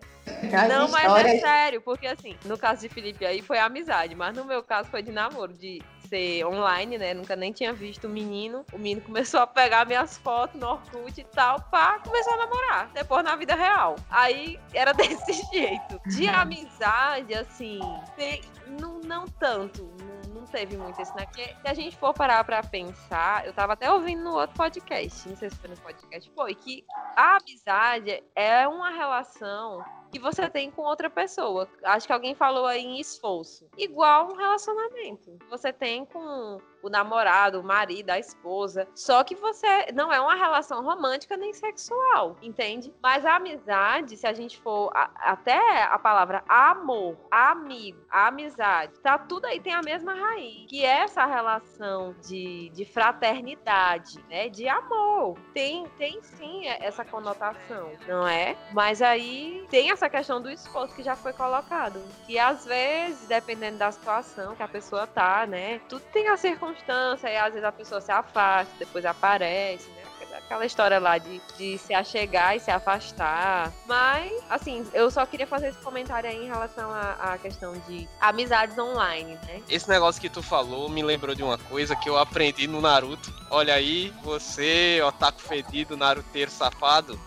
[0.53, 4.13] As Não, mas é histórias- sério, porque assim, no caso de Felipe aí foi amizade,
[4.15, 7.13] mas no meu caso foi de namoro, de ser online, né?
[7.15, 8.63] Nunca nem tinha visto o menino.
[8.71, 12.89] O menino começou a pegar minhas fotos no Orkut e tal, pá, começou a namorar.
[12.93, 13.95] Depois na vida real.
[14.09, 15.99] Aí era desse jeito.
[16.05, 17.79] De amizade, assim,
[18.15, 18.41] tem-
[18.79, 19.89] não, não tanto.
[19.99, 20.14] Não,
[20.45, 21.25] não teve muito isso, né?
[21.25, 25.27] Porque se a gente for parar pra pensar, eu tava até ouvindo no outro podcast,
[25.27, 30.49] não sei se foi no podcast, foi que a amizade é uma relação que você
[30.49, 31.67] tem com outra pessoa.
[31.83, 33.67] Acho que alguém falou aí em esforço.
[33.77, 35.37] Igual um relacionamento.
[35.49, 38.87] Você tem com o namorado, o marido, a esposa.
[38.93, 42.93] Só que você não é uma relação romântica nem sexual, entende?
[43.01, 49.17] Mas a amizade, se a gente for a- até a palavra amor, amigo, amizade, tá
[49.17, 54.49] tudo aí tem a mesma raiz, que é essa relação de, de fraternidade, né?
[54.49, 55.37] De amor.
[55.53, 58.55] Tem, tem sim essa conotação, não é?
[58.73, 61.99] Mas aí tem essa questão do esforço que já foi colocado.
[62.25, 65.79] Que às vezes, dependendo da situação que a pessoa tá, né?
[65.89, 70.03] Tudo tem a circunstância, e às vezes a pessoa se afasta, depois aparece, né?
[70.37, 73.71] Aquela história lá de, de se achegar e se afastar.
[73.87, 78.77] Mas, assim, eu só queria fazer esse comentário aí em relação à, questão de amizades
[78.77, 79.61] online, né?
[79.67, 83.33] Esse negócio que tu falou me lembrou de uma coisa que eu aprendi no Naruto.
[83.49, 87.19] Olha aí, você, otaku fedido, naruteiro safado.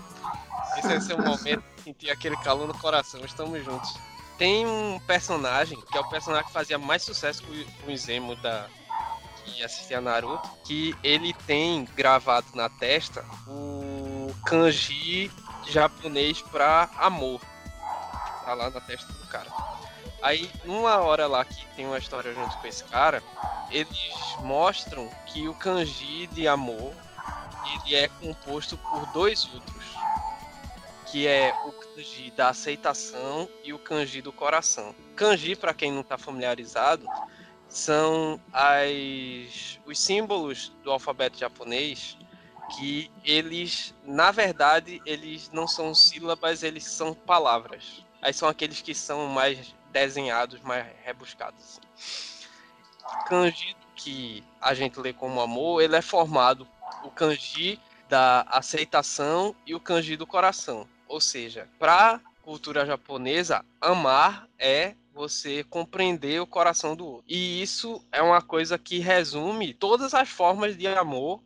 [0.76, 3.24] Esse é o seu momento de sentir aquele calor no coração.
[3.24, 3.92] Estamos juntos.
[4.37, 8.68] Tem um personagem, que é o personagem que fazia mais sucesso com o Zemo da
[9.48, 15.30] que assistia Naruto, que ele tem gravado na testa o kanji
[15.68, 17.40] japonês pra amor.
[18.44, 19.50] Tá lá na testa do cara.
[20.22, 23.22] Aí, numa hora lá que tem uma história junto com esse cara,
[23.70, 26.92] eles mostram que o kanji de amor
[27.84, 29.84] ele é composto por dois outros,
[31.06, 34.94] que é o kanji da aceitação e o kanji do coração.
[35.14, 37.06] Kanji, para quem não está familiarizado,
[37.68, 42.16] são as, os símbolos do alfabeto japonês
[42.76, 48.04] que eles, na verdade, eles não são sílabas, eles são palavras.
[48.20, 51.61] Aí são aqueles que são mais desenhados, mais rebuscados.
[51.61, 52.48] assim.
[53.26, 56.68] Kanji que a gente lê como amor, ele é formado
[57.02, 60.88] o kanji da aceitação e o kanji do coração.
[61.07, 67.24] Ou seja, para cultura japonesa, amar é você compreender o coração do outro.
[67.28, 71.42] E isso é uma coisa que resume todas as formas de amor,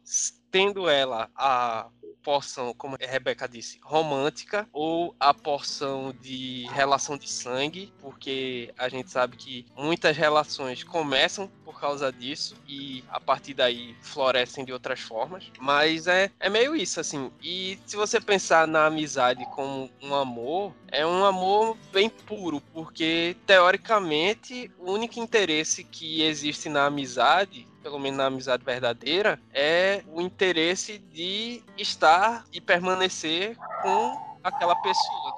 [0.48, 1.88] tendo ela a
[2.22, 8.88] porção, como a Rebeca disse, romântica ou a porção de relação de sangue, porque a
[8.88, 14.72] gente sabe que muitas relações começam por causa disso e a partir daí florescem de
[14.72, 15.50] outras formas.
[15.58, 17.30] Mas é, é meio isso, assim.
[17.42, 23.36] E se você pensar na amizade como um amor, é um amor bem puro, porque
[23.46, 30.20] teoricamente o único interesse que existe na amizade pelo menos na amizade verdadeira, é o
[30.20, 35.34] interesse de estar e permanecer com aquela pessoa.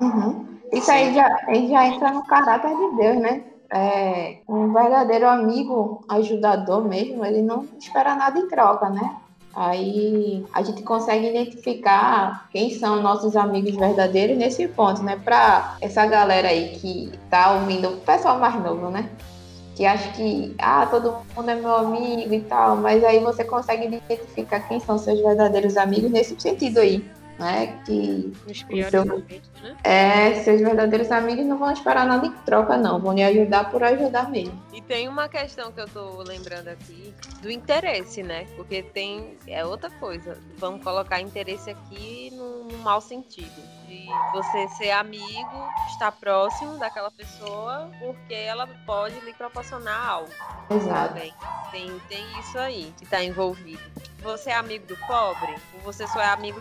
[0.00, 0.58] Uhum.
[0.72, 3.44] Isso aí já, aí já entra no caráter de Deus, né?
[3.70, 9.16] É, um verdadeiro amigo, ajudador mesmo, ele não espera nada em troca, né?
[9.54, 15.18] Aí a gente consegue identificar quem são nossos amigos verdadeiros nesse ponto, né?
[15.24, 19.08] Pra essa galera aí que tá ouvindo, o pessoal mais novo, né?
[19.76, 23.86] Que acha que, ah, todo mundo é meu amigo e tal, mas aí você consegue
[23.86, 27.04] identificar quem são seus verdadeiros amigos nesse sentido aí,
[27.38, 27.80] né?
[27.84, 29.76] Que Nos piores seu- momentos, né?
[29.84, 33.00] é, seus verdadeiros amigos não vão esperar nada em troca, não.
[33.00, 34.60] Vão lhe ajudar por ajudar mesmo.
[34.72, 38.46] E tem uma questão que eu tô lembrando aqui do interesse, né?
[38.56, 39.36] Porque tem.
[39.46, 40.38] É outra coisa.
[40.56, 43.76] Vamos colocar interesse aqui no, no mau sentido.
[43.86, 50.28] De você ser amigo, estar próximo daquela pessoa, porque ela pode lhe proporcionar algo.
[50.68, 51.14] Exato.
[51.14, 51.32] Também.
[51.70, 53.80] Tem, tem isso aí que tá envolvido.
[54.22, 55.54] Você é amigo do pobre?
[55.74, 56.60] Ou você só é amigo.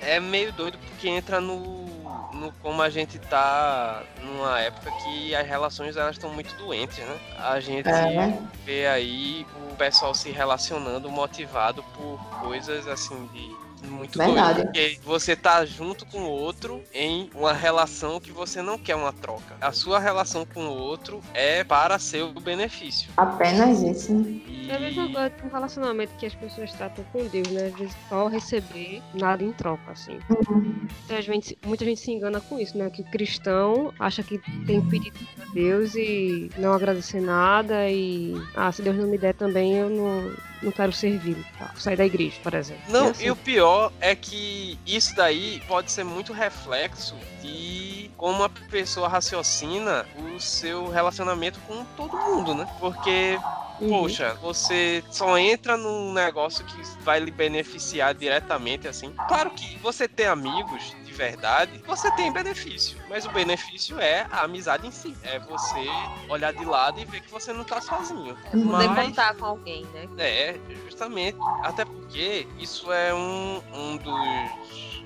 [0.00, 1.86] É meio doido porque entra no,
[2.32, 7.18] no como a gente tá numa época que as relações elas estão muito doentes, né?
[7.36, 8.38] A gente É.
[8.64, 14.62] vê aí o pessoal se relacionando motivado por coisas assim de muito Verdade.
[14.62, 14.66] doido.
[14.66, 19.12] Porque você tá junto com o outro em uma relação que você não quer uma
[19.12, 19.56] troca.
[19.60, 23.10] A sua relação com o outro é para seu benefício.
[23.16, 24.12] Apenas isso.
[24.46, 27.66] E É a mesma coisa com relacionamento que as pessoas tratam com Deus, né?
[27.66, 30.18] Às vezes só receber nada em troca, assim.
[30.50, 32.90] Muita gente, muita gente se engana com isso, né?
[32.90, 38.34] Que o cristão acha que tem que pedir a Deus e não agradecer nada e
[38.54, 41.72] ah, se Deus não me der também, eu não, não quero servir, tá?
[41.76, 42.82] sair da igreja, por exemplo.
[42.88, 48.10] Não, E assim, e o pior é que isso daí pode ser muito reflexo de
[48.16, 52.68] como a pessoa raciocina o seu relacionamento com todo mundo, né?
[52.80, 53.38] Porque
[53.80, 53.88] uhum.
[53.88, 59.12] Poxa, você só entra num negócio que vai lhe beneficiar diretamente, assim.
[59.28, 62.96] Claro que você ter amigos verdade, você tem benefício.
[63.08, 65.14] Mas o benefício é a amizade em si.
[65.24, 65.84] É você
[66.28, 68.36] olhar de lado e ver que você não tá sozinho.
[68.50, 70.08] Poder Mas- contar com alguém, né?
[70.16, 71.36] É, justamente.
[71.62, 75.02] Até porque isso é um, um dos.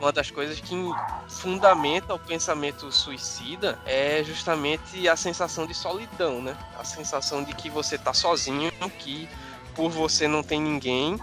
[0.00, 0.74] Uma das coisas que
[1.28, 6.56] fundamenta o pensamento suicida é justamente a sensação de solidão, né?
[6.76, 9.28] A sensação de que você tá sozinho, que
[9.76, 11.16] por você não tem ninguém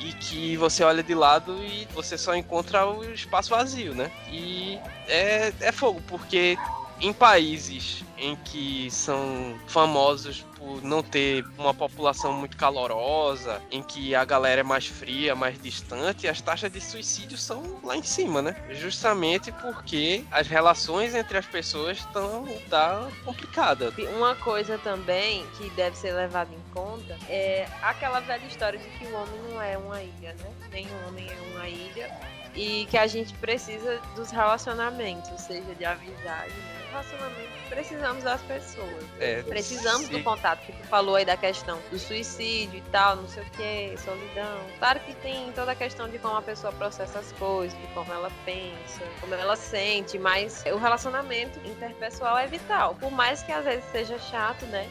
[0.00, 4.10] e que você olha de lado e você só encontra o espaço vazio, né?
[4.30, 6.56] E é, é fogo, porque
[7.00, 14.14] em países em que são famosos por não ter uma população muito calorosa, em que
[14.14, 18.42] a galera é mais fria, mais distante, as taxas de suicídio são lá em cima,
[18.42, 18.56] né?
[18.70, 23.92] Justamente porque as relações entre as pessoas estão tá complicada.
[24.16, 29.06] Uma coisa também que deve ser levada em conta é aquela velha história de que
[29.06, 30.50] o homem não é uma ilha, né?
[30.72, 32.10] Nem o homem é uma ilha.
[32.54, 36.77] E que a gente precisa dos relacionamentos, seja de amizade, né?
[36.90, 39.04] Relacionamento, precisamos das pessoas.
[39.20, 43.16] É, Precisamos se- do contato, que tu falou aí da questão do suicídio e tal,
[43.16, 44.58] não sei o que, solidão.
[44.78, 48.10] Claro que tem toda a questão de como a pessoa processa as coisas, de como
[48.12, 52.94] ela pensa, como ela sente, mas o relacionamento interpessoal é vital.
[52.94, 54.88] Por mais que às vezes seja chato, né?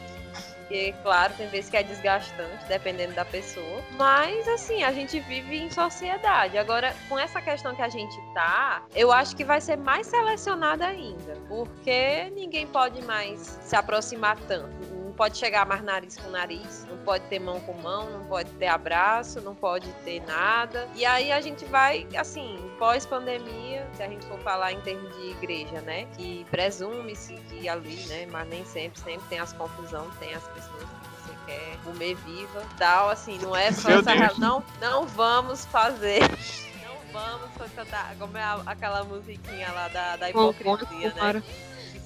[0.68, 3.82] Porque, claro, tem vezes que é desgastante, dependendo da pessoa.
[3.92, 6.58] Mas, assim, a gente vive em sociedade.
[6.58, 10.86] Agora, com essa questão que a gente tá, eu acho que vai ser mais selecionada
[10.86, 11.36] ainda.
[11.48, 14.97] Porque ninguém pode mais se aproximar tanto.
[15.18, 18.52] Não pode chegar mais nariz com nariz, não pode ter mão com mão, não pode
[18.52, 20.88] ter abraço, não pode ter nada.
[20.94, 25.32] E aí a gente vai, assim, pós-pandemia, se a gente for falar em termos de
[25.32, 26.06] igreja, né?
[26.16, 28.28] Que presume-se que ali, né?
[28.28, 32.64] Mas nem sempre, sempre tem as confusões, tem as pessoas que você quer comer viva,
[32.78, 34.40] tal, assim, não é só essa.
[34.40, 36.20] Não, não vamos fazer.
[37.14, 41.20] Não vamos cantar como é a- aquela musiquinha lá da, da hipocrisia, né?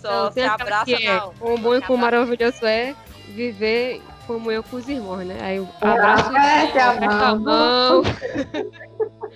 [0.02, 1.34] Só Não, se abraça, que é, não.
[1.36, 1.98] Quão bom e Abraça.
[1.98, 2.96] maravilhoso é
[3.28, 5.38] viver como eu com os irmãos, né?
[5.42, 7.40] Aí eu Ah, abraço a aperto a mão.
[7.40, 8.04] mão.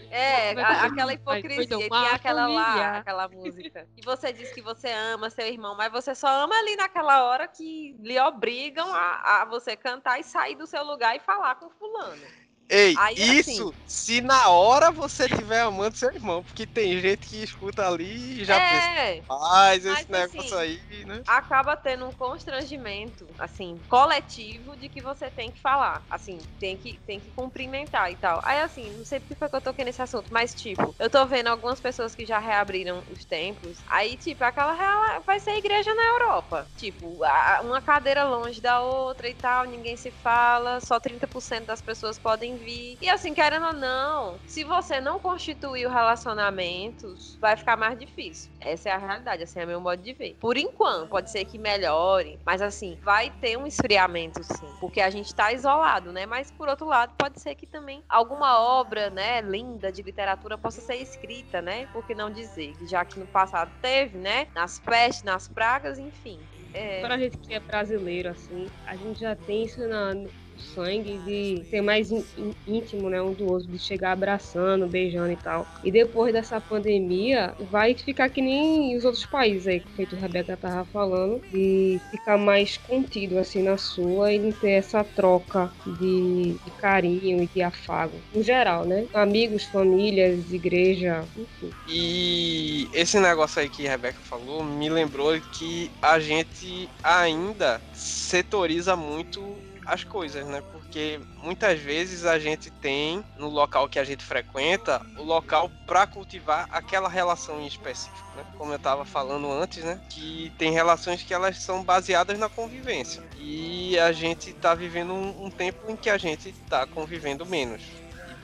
[0.09, 1.67] É, a- fazer aquela hipocrisia.
[1.67, 3.85] Tem tomar aquela lá, aquela música.
[3.97, 7.47] E você diz que você ama seu irmão, mas você só ama ali naquela hora
[7.49, 11.69] que lhe obrigam a, a você cantar e sair do seu lugar e falar com
[11.69, 12.21] fulano.
[12.69, 17.43] Ei, Aí, isso se na hora você tiver amando seu irmão, porque tem gente que
[17.43, 21.21] escuta ali e já pensa, é, faz esse negócio assim, aí, né?
[21.27, 26.03] acaba tendo um constrangimento, assim, coletivo de que você tem que falar.
[26.09, 28.41] Assim, tem que, tem que cumprimentar e tal.
[28.43, 31.25] Aí, assim, não sei porque foi que eu toquei nesse assunto, mas, tipo, eu tô
[31.25, 33.83] vendo algumas pessoas que já reabriram os templos.
[33.87, 36.67] Aí, tipo, aquela vai ser igreja na Europa.
[36.75, 37.19] Tipo,
[37.63, 42.54] uma cadeira longe da outra e tal, ninguém se fala, só 30% das pessoas podem
[42.57, 42.97] vir.
[43.01, 48.51] E assim, querendo ou não, se você não constituir relacionamentos, vai ficar mais difícil.
[48.59, 50.35] Essa é a realidade, assim, é meu modo de ver.
[50.39, 54.67] Por enquanto, pode ser que melhore, mas assim, vai ter um esfriamento, sim.
[54.79, 56.25] Porque a gente tá isolado, né?
[56.25, 60.81] Mas por outro lado, pode ser que também alguma obra, né, linda de literatura possa
[60.81, 61.87] ser escrita, né?
[61.87, 62.75] Por que não dizer?
[62.87, 64.47] Já que no passado teve, né?
[64.55, 66.39] Nas pestes, nas pragas, enfim.
[66.73, 70.13] É, Pra gente que é brasileiro, assim, a gente já tem isso na,
[70.57, 75.31] sangue de ser mais ín- ín- íntimo, né, um do outro, de chegar abraçando, beijando
[75.31, 75.65] e tal.
[75.83, 80.19] E depois dessa pandemia, vai ficar que nem os outros países aí, que feito a
[80.19, 85.71] Rebeca tava falando, de ficar mais contido, assim, na sua e não ter essa troca
[85.85, 88.21] de, de carinho e de afago.
[88.33, 89.05] No geral, né?
[89.13, 91.69] Amigos, famílias, igreja, enfim.
[91.87, 98.95] E esse negócio aí que a Rebeca falou me lembrou que a gente ainda setoriza
[98.95, 100.61] muito as coisas, né?
[100.71, 106.07] Porque muitas vezes a gente tem no local que a gente frequenta o local para
[106.07, 108.45] cultivar aquela relação em específico, né?
[108.57, 109.99] Como eu estava falando antes, né?
[110.09, 113.23] Que tem relações que elas são baseadas na convivência.
[113.37, 117.81] E a gente está vivendo um, um tempo em que a gente está convivendo menos.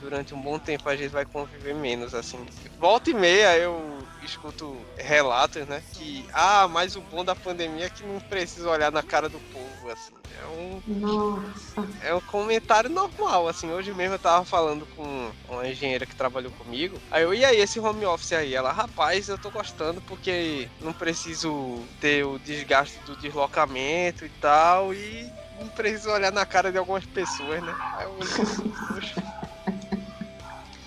[0.02, 2.44] Durante um bom tempo a gente vai conviver menos, assim.
[2.78, 5.82] Volta e meia eu escuto relatos, né?
[5.94, 9.38] Que, ah, mas o bom da pandemia é que não precisa olhar na cara do
[9.38, 10.12] povo, assim.
[10.40, 11.88] É um, Nossa.
[12.02, 13.70] é um comentário normal, assim.
[13.70, 16.98] Hoje mesmo eu tava falando com uma engenheira que trabalhou comigo.
[17.10, 18.54] Aí eu, e aí, esse home office aí?
[18.54, 24.92] Ela, rapaz, eu tô gostando porque não preciso ter o desgaste do deslocamento e tal.
[24.92, 25.30] E
[25.60, 27.74] não preciso olhar na cara de algumas pessoas, né?
[27.96, 28.16] Aí eu,
[28.88, 29.22] poxa,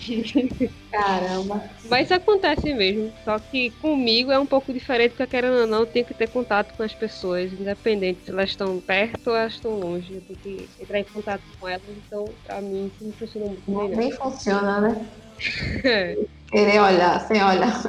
[0.90, 1.62] Caramba.
[1.84, 3.12] Mas acontece mesmo.
[3.24, 6.28] Só que comigo é um pouco diferente, porque querendo ou não, eu tenho que ter
[6.28, 10.14] contato com as pessoas, independente se elas estão perto ou elas estão longe.
[10.14, 13.88] Eu tenho que entrar em contato com elas, então pra mim isso não funciona muito
[13.88, 13.96] bem.
[13.96, 15.06] Nem funciona, né?
[16.50, 17.82] Querer olhar sem olhar.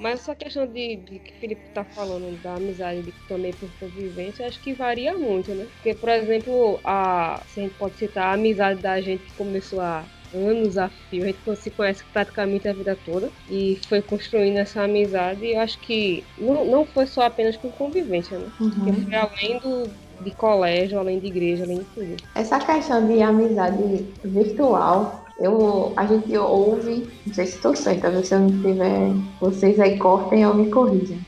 [0.00, 3.68] Mas essa questão de, de que o Felipe tá falando da amizade de, também por
[3.78, 5.66] convivência, acho que varia muito, né?
[5.74, 9.80] Porque, por exemplo, a, se a gente pode citar a amizade da gente que começou
[9.80, 10.02] há
[10.32, 14.82] anos a fio, a gente se conhece praticamente a vida toda e foi construindo essa
[14.82, 18.52] amizade e eu acho que não, não foi só apenas com convivência, né?
[18.82, 19.04] Porque Uhum.
[19.04, 22.22] foi além do, de colégio, além de igreja, além de tudo.
[22.34, 28.34] Essa questão de amizade virtual, eu, a gente ouve, não sei se estou certa, se
[28.34, 31.20] eu não tiver, vocês aí cortem ou me corrijam.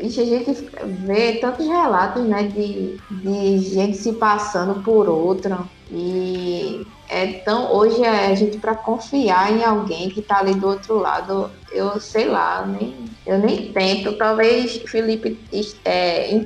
[0.00, 0.52] Ixi, a gente
[1.06, 5.70] vê tantos relatos, né, de, de gente se passando por outra.
[5.90, 7.72] E é tão.
[7.72, 12.00] Hoje é a gente para confiar em alguém que tá ali do outro lado, eu
[12.00, 14.16] sei lá, nem, eu nem tento.
[14.16, 15.38] Talvez Felipe
[15.84, 16.40] é,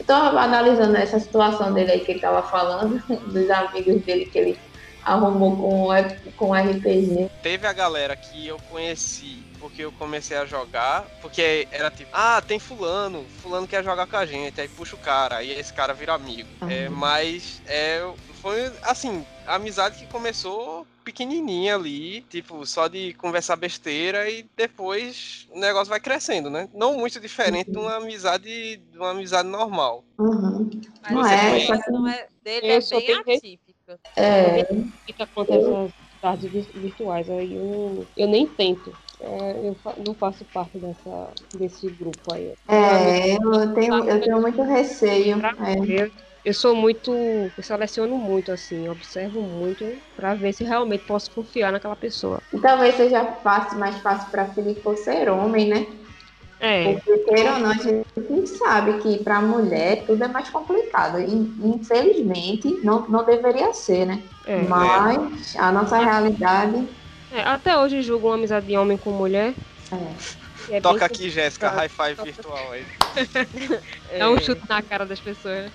[0.00, 4.58] Estou analisando essa situação dele aí que ele tava falando, dos amigos dele que ele
[5.04, 5.88] arrumou com,
[6.36, 7.30] com RPG.
[7.42, 12.40] teve a galera que eu conheci porque eu comecei a jogar, porque era tipo, ah,
[12.40, 15.92] tem fulano, fulano quer jogar com a gente, aí puxa o cara, aí esse cara
[15.92, 16.48] vira amigo.
[16.68, 16.96] É, Aham.
[16.96, 18.02] mas é,
[18.40, 19.24] foi assim,
[19.54, 26.00] amizade que começou pequenininha ali, tipo, só de conversar besteira e depois o negócio vai
[26.00, 26.68] crescendo, né?
[26.74, 30.04] Não muito diferente de uma amizade, de uma amizade normal.
[30.18, 30.70] Uhum.
[31.02, 31.90] Mas Não é, conhece?
[31.90, 33.98] não é, dele Eu é bem atípica.
[34.16, 34.62] É,
[35.06, 35.90] Fica acontecendo
[36.20, 38.92] tardes vir- virtuais, aí eu, eu nem tento.
[39.18, 42.52] É, eu fa- não faço parte dessa, desse grupo aí.
[42.68, 45.36] é, eu tenho, eu tenho muito receio.
[45.38, 46.29] É.
[46.44, 47.12] Eu, sou muito.
[47.56, 52.40] Eu seleciono muito, assim, observo muito pra ver se realmente posso confiar naquela pessoa.
[52.52, 55.86] E talvez seja fácil, mais fácil para Felipe por ser homem, né?
[56.62, 61.18] É, Porque, queira ou não, a gente sabe que para mulher tudo é mais complicado.
[61.18, 64.22] Infelizmente, não, não deveria ser, né?
[64.46, 64.62] é.
[64.68, 66.86] Mas a nossa realidade
[67.32, 69.54] É, até hoje julgo uma amizade de homem com mulher.
[70.70, 70.76] é.
[70.76, 72.84] é Toca aqui, Jéssica, high five virtual aí.
[74.12, 75.70] É um chute na cara das pessoas.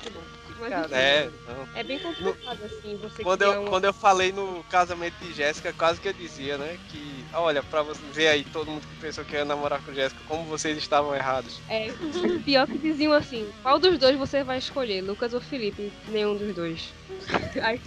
[0.65, 1.67] Mas, Cara, enfim, É, não.
[1.75, 5.71] é bem complicado, assim, você Quando eu, uma- quando eu falei no casamento de Jéssica,
[5.71, 6.79] quase que eu dizia, né?
[6.89, 10.21] Que, olha, pra você ver aí, todo mundo que pensou que ia namorar com Jéssica,
[10.27, 11.61] como vocês estavam errados.
[11.69, 11.91] É,
[12.43, 15.93] pior que diziam assim, qual dos dois você vai escolher, Lucas ou Felipe?
[16.07, 16.93] Nenhum dos dois.
[17.61, 17.79] Aí,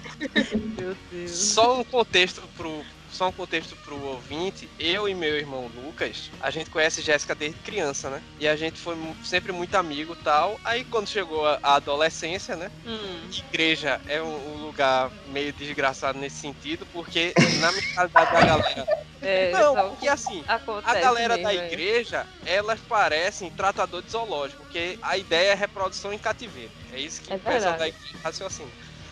[0.79, 1.31] Meu Deus.
[1.31, 2.85] Só um contexto pro.
[3.11, 7.59] Só um contexto pro ouvinte, eu e meu irmão Lucas, a gente conhece Jéssica desde
[7.61, 8.23] criança, né?
[8.39, 10.59] E a gente foi sempre muito amigo e tal.
[10.65, 12.71] Aí quando chegou a adolescência, né?
[12.87, 13.31] Hum.
[13.51, 19.09] Igreja é um, lugar meio desgraçado nesse sentido, porque na mentalidade da galera.
[19.21, 21.67] É, Não, porque assim, A galera mesmo, da é.
[21.67, 26.71] igreja, elas parecem tratador de zoológico, porque a ideia é reprodução em cativeiro.
[26.93, 28.71] É isso que É o pessoal da igreja raciocina.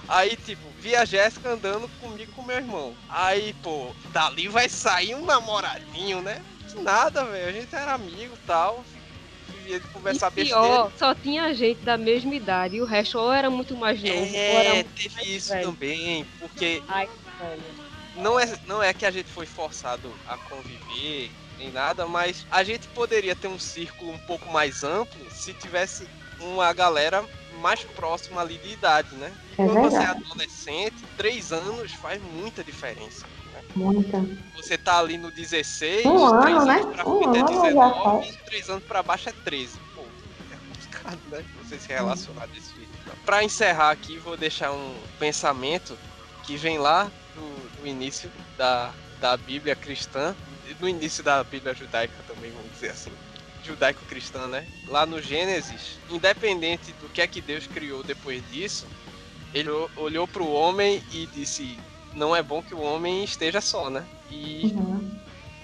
[0.09, 2.97] Aí, tipo, vi a Jéssica andando comigo com meu irmão.
[3.09, 6.45] Aí, pô, dali vai sair um namoradinho, né?
[6.69, 7.49] Que nada, velho.
[7.49, 8.85] A gente era amigo e tal.
[9.49, 10.61] Vivia de conversar e besteira.
[10.61, 14.41] pior, só tinha gente da mesma idade, e o resto ou era muito mais novo,
[14.45, 15.73] ou era É, muito teve mais isso velho.
[15.73, 17.09] também, porque Ai,
[18.15, 22.63] não é, não é que a gente foi forçado a conviver nem nada, mas a
[22.63, 27.25] gente poderia ter um círculo um pouco mais amplo se tivesse uma galera
[27.57, 29.33] mais próxima ali de idade, né?
[29.59, 30.25] E É quando você é verdade.
[30.25, 33.27] adolescente, três anos faz muita diferença.
[33.53, 33.61] né?
[33.75, 34.25] Muita.
[34.57, 36.93] Você tá ali no 16, Um três ano, anos né?
[36.95, 38.35] pra Um frente é ano já 19, faz.
[38.35, 39.79] e três anos pra baixo é 13.
[39.95, 40.03] Pô,
[40.53, 41.45] é complicado, né?
[41.63, 42.91] Você se relacionar desse jeito.
[43.25, 45.97] Pra encerrar aqui, vou deixar um pensamento
[46.45, 50.35] que vem lá do, do início da, da Bíblia cristã,
[50.79, 53.13] do início da Bíblia judaica também, vamos dizer assim.
[53.67, 54.67] Judaico-cristã, né?
[54.89, 58.87] Lá no Gênesis, independente do que é que Deus criou depois disso,
[59.53, 61.79] ele olhou para o homem e disse:
[62.15, 64.07] Não é bom que o homem esteja só, né?
[64.31, 65.11] E Uhum.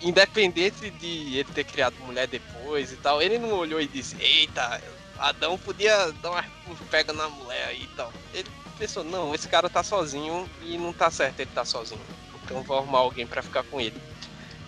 [0.01, 4.81] independente de ele ter criado mulher depois e tal, ele não olhou e disse: Eita,
[5.19, 6.45] Adão podia dar uma
[6.91, 8.13] pega na mulher aí e tal.
[8.35, 8.49] Ele
[8.79, 12.05] pensou: Não, esse cara tá sozinho e não tá certo ele tá sozinho.
[12.45, 14.01] Então vou arrumar alguém para ficar com ele.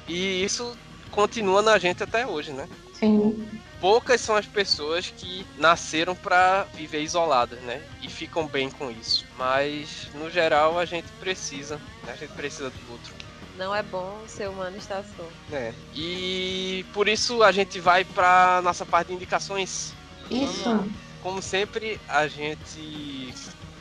[0.06, 0.76] E isso
[1.10, 2.68] continua na gente até hoje, né?
[3.04, 3.48] Sim.
[3.80, 7.82] Poucas são as pessoas que nasceram para viver isoladas, né?
[8.02, 9.26] E ficam bem com isso.
[9.36, 12.12] Mas no geral a gente precisa, né?
[12.12, 13.12] a gente precisa do outro.
[13.58, 15.28] Não é bom o ser humano estar só.
[15.54, 15.72] É.
[15.94, 19.92] E por isso a gente vai para nossa parte de indicações.
[20.30, 20.90] Isso.
[21.22, 23.34] Como sempre, a gente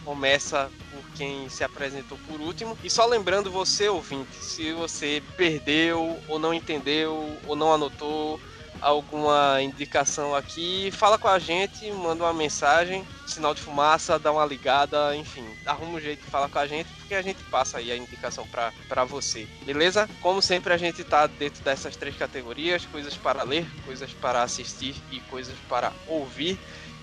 [0.04, 2.78] começa por quem se apresentou por último.
[2.84, 8.40] E só lembrando você, ouvinte, se você perdeu, ou não entendeu, ou não anotou
[8.84, 14.46] alguma indicação aqui, fala com a gente, manda uma mensagem, sinal de fumaça, dá uma
[14.46, 17.92] ligada, enfim, arruma um jeito de falar com a gente, porque a gente passa aí
[17.92, 20.10] a indicação para você, beleza?
[20.22, 24.96] Como sempre, a gente tá dentro dessas três categorias: coisas para ler, coisas para assistir
[25.12, 26.60] e coisas para ouvir.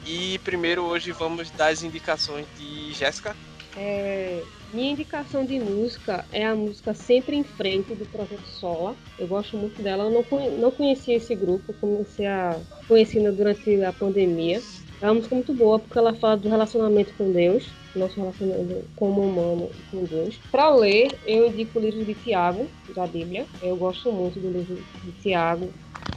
[0.07, 3.35] E primeiro hoje vamos dar as indicações de Jéssica.
[3.77, 4.43] É,
[4.73, 8.95] minha indicação de música é a música Sempre em Frente do Projeto Sola.
[9.19, 10.05] Eu gosto muito dela.
[10.05, 14.61] Eu não, não conhecia esse grupo, comecei a conhecê-la durante a pandemia.
[15.01, 19.23] É uma música muito boa porque ela fala do relacionamento com Deus, nosso relacionamento como
[19.23, 20.39] humano com Deus.
[20.53, 23.47] Para ler, eu indico o livro de Tiago, da Bíblia.
[23.63, 25.71] Eu gosto muito do livro de Tiago,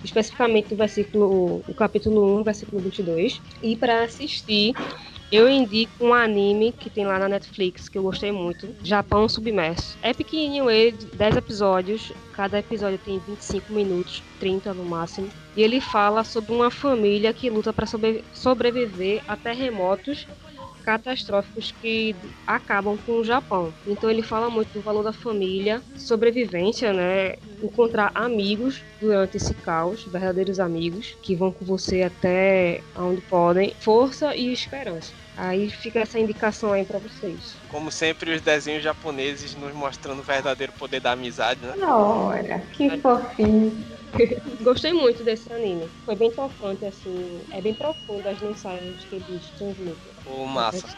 [0.03, 3.41] especificamente do versículo, o capítulo 1, versículo 22.
[3.61, 4.73] E para assistir,
[5.31, 9.97] eu indico um anime que tem lá na Netflix, que eu gostei muito, Japão Submerso.
[10.01, 15.29] É pequenininho ele, 10 episódios, cada episódio tem 25 minutos, 30 no máximo.
[15.55, 20.27] E ele fala sobre uma família que luta para sobre sobreviver a terremotos
[20.83, 22.15] catastróficos que
[22.45, 23.73] acabam com o Japão.
[23.87, 27.35] Então ele fala muito do valor da família, sobrevivência, né?
[27.61, 34.35] Encontrar amigos durante esse caos, verdadeiros amigos que vão com você até onde podem, força
[34.35, 35.13] e esperança.
[35.35, 37.55] Aí fica essa indicação aí para vocês.
[37.69, 41.73] Como sempre, os desenhos japoneses nos mostrando o verdadeiro poder da amizade, né?
[41.87, 44.02] Olha, que fofinho.
[44.61, 45.89] Gostei muito desse anime.
[46.05, 47.41] Foi bem tocante, assim.
[47.51, 49.95] É bem profundo as mensagens que eles transmitem.
[50.23, 50.95] Pô, massa.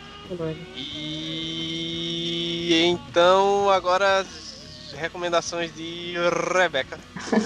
[0.76, 6.16] E então, agora as recomendações de
[6.53, 6.99] Rebeca.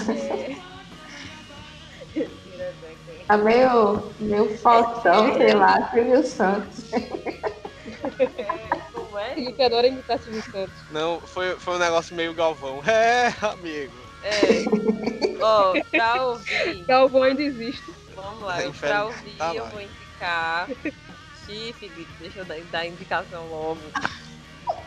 [0.08, 0.56] É.
[3.30, 6.84] Tá meio, meio faltão, sei lá, Silvio Santos.
[8.92, 9.34] Como é?
[9.34, 10.74] Felipe adora imitar Silvio Santos.
[10.90, 12.82] Não, foi, foi um negócio meio Galvão.
[12.84, 13.92] É, amigo.
[14.24, 15.29] É.
[15.40, 16.84] Ó, oh, pra ouvir.
[16.84, 17.82] Galvão ainda existe.
[18.14, 20.68] Vamos lá, é pra ouvir tá eu vou indicar.
[21.46, 23.80] Xi, Felipe, deixa eu dar, dar indicação logo.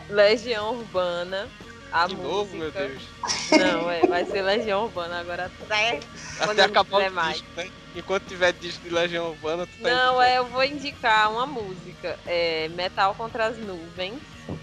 [0.08, 1.48] Legião Urbana.
[1.92, 2.28] A de música.
[2.28, 3.02] novo, meu Deus.
[3.50, 6.00] Não, é, vai ser Legião Urbana agora até,
[6.40, 7.36] até acabar o mais.
[7.36, 7.70] disco, né?
[7.94, 12.18] Enquanto tiver disco de Legião Urbana, tu tá Não, é, eu vou indicar uma música.
[12.26, 14.20] É, Metal contra as Nuvens.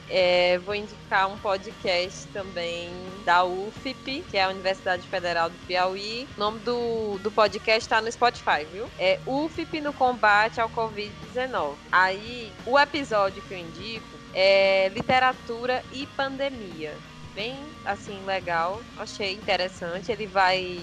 [0.09, 2.91] É, vou indicar um podcast também
[3.25, 6.27] da UFP, que é a Universidade Federal do Piauí.
[6.35, 8.89] O nome do, do podcast está no Spotify, viu?
[8.99, 11.75] É UFP no combate ao Covid-19.
[11.91, 16.97] Aí, o episódio que eu indico é Literatura e Pandemia
[17.33, 20.11] bem assim legal, achei interessante.
[20.11, 20.79] Ele vai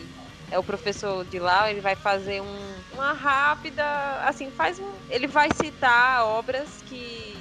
[0.51, 3.85] é o professor de lá, ele vai fazer um, uma rápida,
[4.25, 7.38] assim, faz um, ele vai citar obras que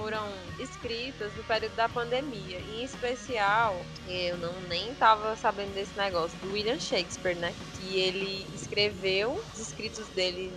[0.00, 0.26] foram
[0.58, 3.76] escritas no período da pandemia, em especial,
[4.08, 7.54] eu não nem tava sabendo desse negócio do William Shakespeare, né?
[7.78, 10.50] Que ele escreveu os escritos dele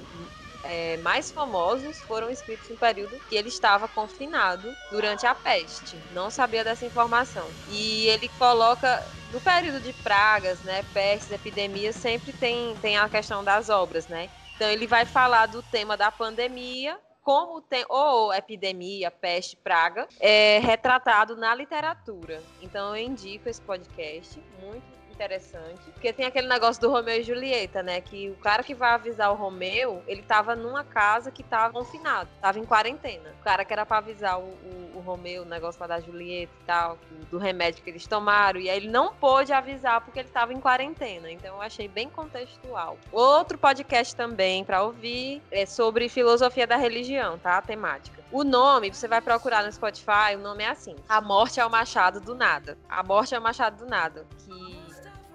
[0.64, 5.98] é, mais famosos foram escritos no período que ele estava confinado durante a peste.
[6.14, 7.46] Não sabia dessa informação.
[7.70, 13.44] E ele coloca no período de pragas, né, pestes, epidemias, sempre tem, tem a questão
[13.44, 14.30] das obras, né?
[14.56, 20.60] Então ele vai falar do tema da pandemia, como tem ou epidemia, peste, praga, é
[20.60, 22.44] retratado na literatura.
[22.62, 25.80] Então eu indico esse podcast, muito interessante.
[25.94, 28.02] Porque tem aquele negócio do Romeu e Julieta, né?
[28.02, 32.30] Que o cara que vai avisar o Romeu, ele tava numa casa que tava confinado,
[32.42, 33.34] tava em quarentena.
[33.40, 36.52] O cara que era pra avisar o, o, o Romeu, o negócio lá da Julieta
[36.62, 36.98] e tal,
[37.30, 40.60] do remédio que eles tomaram, e aí ele não pôde avisar porque ele tava em
[40.60, 41.32] quarentena.
[41.32, 42.98] Então eu achei bem contextual.
[43.12, 47.58] Outro podcast também para ouvir é sobre filosofia da religião, tá?
[47.58, 48.24] A temática.
[48.32, 51.70] O nome, você vai procurar no Spotify, o nome é assim: A Morte é o
[51.70, 52.78] Machado do Nada.
[52.90, 54.26] A Morte é o Machado do Nada.
[54.46, 54.83] Que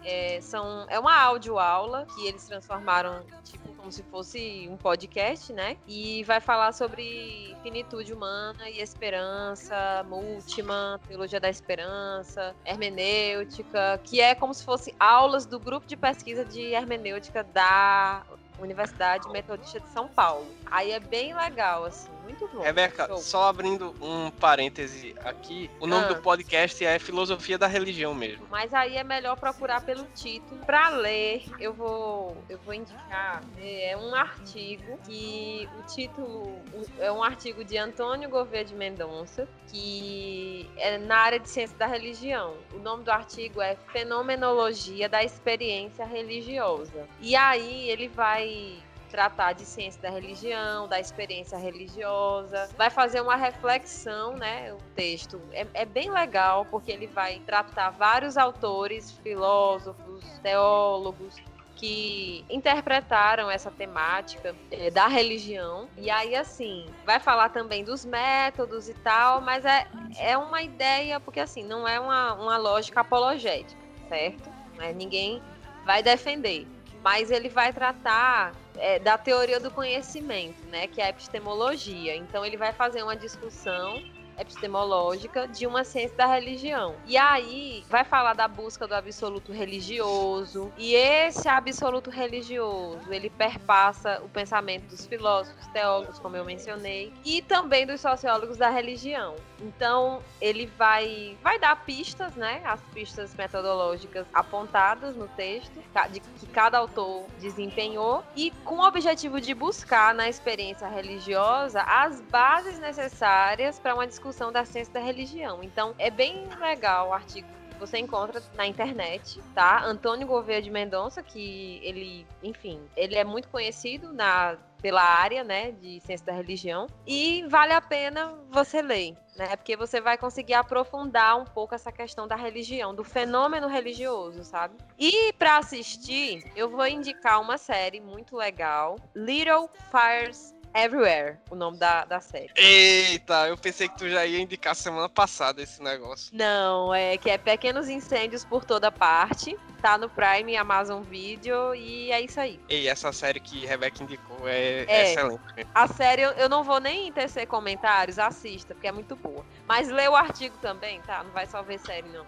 [0.05, 5.77] é, são, é uma audioaula que eles transformaram, tipo, como se fosse um podcast, né?
[5.87, 14.35] E vai falar sobre finitude humana e esperança, múltima, teologia da esperança, hermenêutica, que é
[14.35, 18.23] como se fosse aulas do grupo de pesquisa de hermenêutica da
[18.59, 20.47] Universidade Metodista de São Paulo.
[20.67, 22.61] Aí é bem legal, assim, Muito bom.
[22.61, 23.19] Rebeca, Show.
[23.19, 26.09] só abrindo um parêntese aqui, o nome Ah.
[26.09, 28.47] do podcast é Filosofia da Religião mesmo.
[28.51, 30.61] Mas aí é melhor procurar pelo título.
[30.67, 36.59] Pra ler, eu vou, eu vou indicar é um artigo que o título
[36.99, 41.87] é um artigo de Antônio Gouveia de Mendonça, que é na área de ciência da
[41.87, 42.55] religião.
[42.75, 47.07] O nome do artigo é Fenomenologia da Experiência Religiosa.
[47.21, 48.77] E aí ele vai
[49.09, 54.73] tratar de ciência da religião, da experiência religiosa, vai fazer uma reflexão, né?
[54.73, 61.35] O texto é, é bem legal porque ele vai tratar vários autores, filósofos, teólogos
[61.79, 65.89] que interpretaram essa temática eh, da religião.
[65.97, 69.87] E aí, assim, vai falar também dos métodos e tal, mas é,
[70.19, 74.51] é uma ideia, porque assim, não é uma, uma lógica apologética, certo?
[74.77, 74.93] Né?
[74.93, 75.41] Ninguém
[75.85, 76.67] vai defender.
[77.03, 82.17] Mas ele vai tratar é, da teoria do conhecimento, né, que é a epistemologia.
[82.17, 84.03] Então ele vai fazer uma discussão
[84.39, 86.95] epistemológica de uma ciência da religião.
[87.07, 90.73] E aí vai falar da busca do absoluto religioso.
[90.79, 97.43] E esse absoluto religioso, ele perpassa o pensamento dos filósofos, teólogos, como eu mencionei, e
[97.43, 99.37] também dos sociólogos da religião.
[99.61, 106.47] Então, ele vai vai dar pistas, né, as pistas metodológicas apontadas no texto, de que
[106.47, 113.79] cada autor desempenhou e com o objetivo de buscar na experiência religiosa as bases necessárias
[113.81, 115.63] para uma discussão da ciência da religião.
[115.63, 119.85] Então, é bem legal o artigo que você encontra na internet, tá?
[119.85, 125.73] Antônio Gouveia de Mendonça, que ele, enfim, ele é muito conhecido na pela área, né,
[125.73, 129.57] de ciência da religião, e vale a pena você ler, né?
[129.57, 134.77] Porque você vai conseguir aprofundar um pouco essa questão da religião, do fenômeno religioso, sabe?
[134.99, 141.79] E para assistir, eu vou indicar uma série muito legal, Little Fires Everywhere, o nome
[141.79, 142.51] da, da série.
[142.55, 146.31] Eita, eu pensei que tu já ia indicar semana passada esse negócio.
[146.37, 149.59] Não, é que é Pequenos Incêndios por toda parte.
[149.81, 152.61] Tá no Prime, Amazon Video e é isso aí.
[152.69, 155.13] E essa série que Rebeca indicou é, É.
[155.13, 155.41] excelente.
[155.57, 155.71] mesmo.
[155.75, 159.45] A série eu, não vou nem tecer comentários, assista, porque é muito boa.
[159.67, 161.23] Mas lê o artigo também, tá?
[161.25, 162.27] Não vai só ver série, não.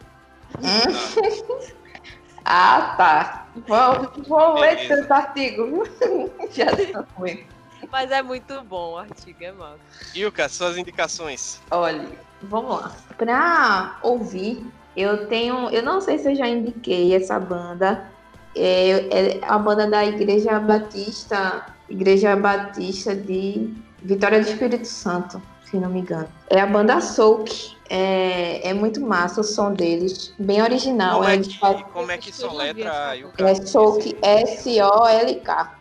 [2.44, 3.46] Ah, tá.
[3.66, 6.32] Vou, vou ler tanto artigo, viu?
[6.50, 7.46] Já tá foi.
[7.90, 9.80] Mas é muito bom o artigo, é massa.
[10.14, 11.60] Ilka, suas indicações.
[11.70, 12.08] Olha,
[12.42, 12.92] vamos lá.
[13.16, 14.64] Pra ouvir,
[14.96, 15.70] eu tenho.
[15.70, 18.10] Eu não sei se eu já indiquei essa banda.
[18.54, 18.90] É,
[19.36, 21.66] é a banda da Igreja Batista.
[21.88, 26.28] Igreja Batista de Vitória do Espírito Santo, se não me engano.
[26.48, 27.76] É a banda Souk.
[27.92, 30.32] É, é muito massa o som deles.
[30.38, 31.18] Bem original.
[31.18, 33.42] Como é eles que, fazem- como é que soletra, Ilka?
[33.48, 35.79] É Souk, S-O-L-K.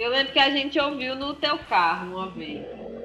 [0.00, 2.64] Eu lembro que a gente ouviu no teu carro uma vez.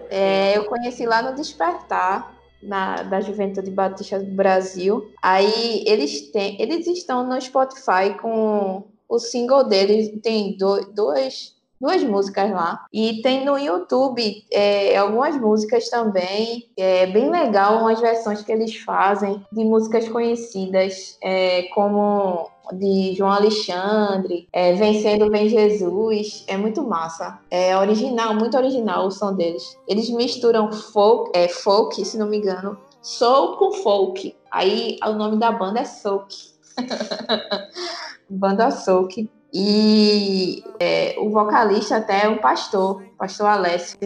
[0.09, 2.33] É, eu conheci lá no Despertar,
[2.63, 5.11] na, da Juventude Batista do Brasil.
[5.21, 11.54] Aí eles têm, eles estão no Spotify com o single deles, tem do, duas,
[11.86, 12.86] duas músicas lá.
[12.91, 16.67] E tem no YouTube é, algumas músicas também.
[16.75, 23.29] É bem legal umas versões que eles fazem de músicas conhecidas, é, como de João
[23.29, 26.43] Alexandre, é, Vencendo Vem Jesus.
[26.47, 27.39] É muito massa.
[27.51, 29.77] É original, muito original o som deles.
[29.88, 34.36] Eles misturam folk, é, folk, se não me engano, soul com folk.
[34.51, 36.33] Aí o nome da banda é Souk.
[38.27, 39.29] banda Souk.
[39.57, 43.97] E é, o vocalista até é um pastor, pastor Alessio.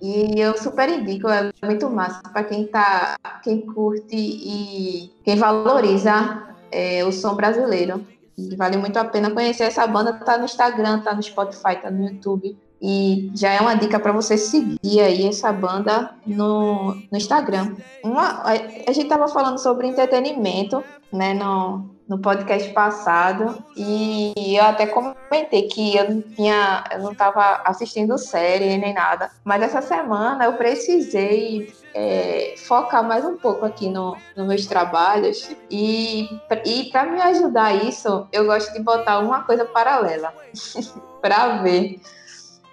[0.00, 6.46] E eu super indico, é muito massa para quem tá, quem curte e quem valoriza
[6.72, 8.06] é, o som brasileiro.
[8.38, 11.90] E vale muito a pena conhecer essa banda, tá no Instagram, tá no Spotify, tá
[11.90, 12.56] no YouTube.
[12.80, 17.74] E já é uma dica para você seguir aí essa banda no, no Instagram.
[18.02, 20.82] Uma, a, gente tava falando sobre entretenimento,
[21.12, 27.14] né, no, no podcast passado, e eu até comentei que eu não tinha, eu não
[27.14, 33.64] tava assistindo série nem nada, mas essa semana eu precisei é, focar mais um pouco
[33.64, 36.28] aqui no, nos meus trabalhos e,
[36.64, 40.32] e para me ajudar isso, eu gosto de botar uma coisa paralela
[41.20, 42.00] para ver.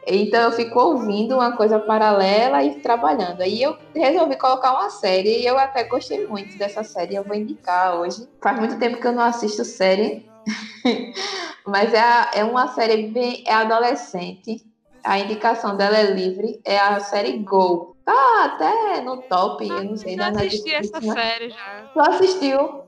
[0.06, 3.41] Então eu fico ouvindo uma coisa paralela e trabalhando.
[3.41, 7.16] Aí eu resolvi colocar uma série e eu até gostei muito dessa série.
[7.16, 8.28] Eu vou indicar hoje.
[8.41, 10.26] Faz muito tempo que eu não assisto série,
[11.66, 14.58] mas é, a- é uma série bem é adolescente.
[15.04, 16.62] A indicação dela é livre.
[16.66, 17.95] É a série Go.
[18.06, 20.16] Tá até no top, eu não sei.
[20.16, 21.14] Já da assisti Netflix, essa né?
[21.14, 21.86] série já.
[21.93, 22.84] Tu assistiu?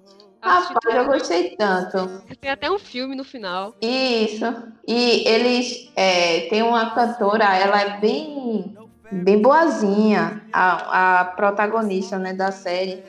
[0.45, 2.21] Rapaz, eu gostei tanto.
[2.39, 3.75] Tem até um filme no final.
[3.81, 4.45] Isso.
[4.87, 8.75] E eles é, tem uma cantora, ela é bem
[9.11, 13.03] bem boazinha, a, a protagonista né, da série.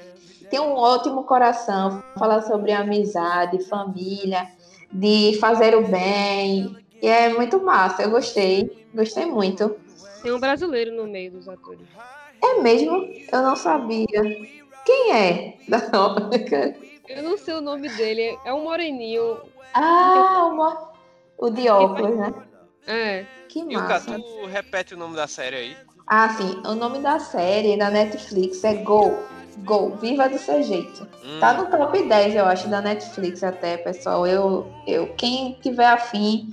[0.48, 4.46] Tem um ótimo coração, fala sobre amizade, família,
[4.92, 6.76] de fazer o bem.
[7.02, 9.76] E é muito massa, eu gostei, gostei muito.
[10.22, 11.86] Tem um brasileiro no meio dos atores.
[12.42, 13.08] É mesmo?
[13.32, 14.06] Eu não sabia.
[14.84, 15.58] Quem é?
[17.08, 19.38] Eu não sei o nome dele, é um moreninho.
[19.74, 20.90] Ah, uma...
[21.38, 22.34] o de óculos, né?
[22.86, 23.24] É.
[23.48, 24.12] Que E o massa.
[24.12, 25.76] Catu repete o nome da série aí.
[26.06, 26.62] Ah, sim.
[26.64, 29.18] O nome da série da Netflix é Go.
[29.58, 29.96] Go.
[29.96, 31.06] Viva do seu jeito.
[31.24, 34.26] Hum, Tá no top 10, eu acho, da Netflix até, pessoal.
[34.26, 36.50] Eu, eu quem tiver afim,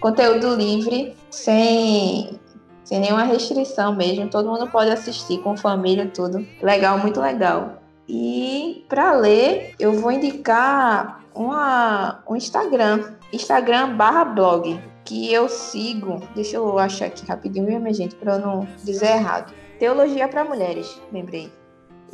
[0.00, 2.38] conteúdo livre, sem,
[2.84, 4.28] sem nenhuma restrição mesmo.
[4.28, 6.46] Todo mundo pode assistir com família, tudo.
[6.62, 7.82] Legal, muito legal.
[8.08, 13.14] E para ler, eu vou indicar uma, um Instagram.
[13.32, 14.80] Instagram barra blog.
[15.04, 16.22] Que eu sigo.
[16.34, 18.14] Deixa eu achar aqui rapidinho, minha gente?
[18.14, 19.52] Para eu não dizer errado.
[19.78, 21.52] Teologia para Mulheres, lembrei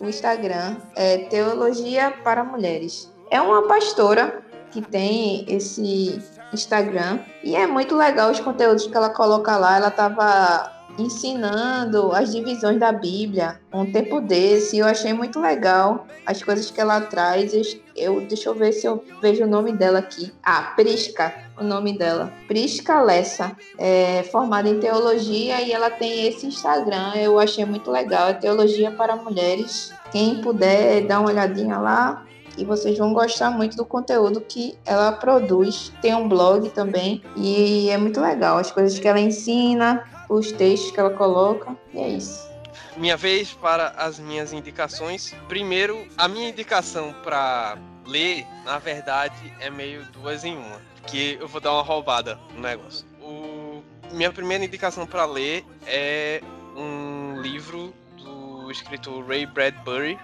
[0.01, 3.13] o Instagram é Teologia para Mulheres.
[3.31, 6.19] É uma pastora que tem esse
[6.53, 9.77] Instagram e é muito legal os conteúdos que ela coloca lá.
[9.77, 14.79] Ela estava ensinando as divisões da Bíblia um tempo desse.
[14.79, 17.53] Eu achei muito legal as coisas que ela traz.
[17.97, 20.33] Eu- deixa eu ver se eu vejo o nome dela aqui.
[20.43, 22.33] Ah, Prisca, o nome dela.
[22.49, 27.13] Prisca Lessa é formada em teologia e ela tem esse Instagram.
[27.17, 28.29] Eu achei muito legal.
[28.29, 29.93] É Teologia para Mulheres.
[30.11, 32.25] Quem puder dar uma olhadinha lá.
[32.59, 35.93] E vocês vão gostar muito do conteúdo que ela produz.
[36.03, 37.23] Tem um blog também.
[37.37, 38.59] E é muito legal.
[38.59, 41.77] As coisas que ela ensina, os textos que ela coloca.
[41.93, 42.49] E é isso.
[42.97, 45.35] Minha vez para as minhas indicações.
[45.49, 47.77] Primeiro, a minha indicação para
[48.07, 50.81] ler, na verdade, é meio duas em uma.
[51.07, 53.05] Que eu vou dar uma roubada no negócio.
[53.21, 53.83] O...
[54.13, 56.41] Minha primeira indicação para ler é
[56.77, 60.19] um livro do escritor Ray Bradbury,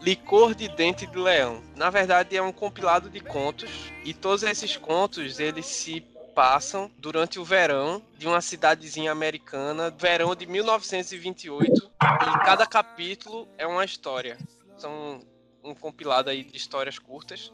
[0.00, 1.60] Licor de Dente de Leão.
[1.74, 3.70] Na verdade, é um compilado de contos
[4.04, 6.04] e todos esses contos eles se
[6.34, 13.66] passam durante o verão de uma cidadezinha americana, verão de 1928, e cada capítulo é
[13.66, 14.38] uma história.
[14.76, 15.20] São
[15.62, 17.52] um compilado aí de histórias curtas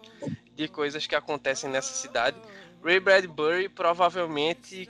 [0.54, 2.36] de coisas que acontecem nessa cidade.
[2.82, 4.88] Ray Bradbury provavelmente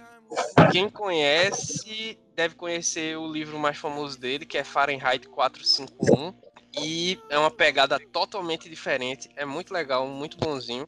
[0.70, 6.34] quem conhece deve conhecer o livro mais famoso dele, que é Fahrenheit 451.
[6.80, 9.28] E é uma pegada totalmente diferente.
[9.34, 10.86] É muito legal, muito bonzinho.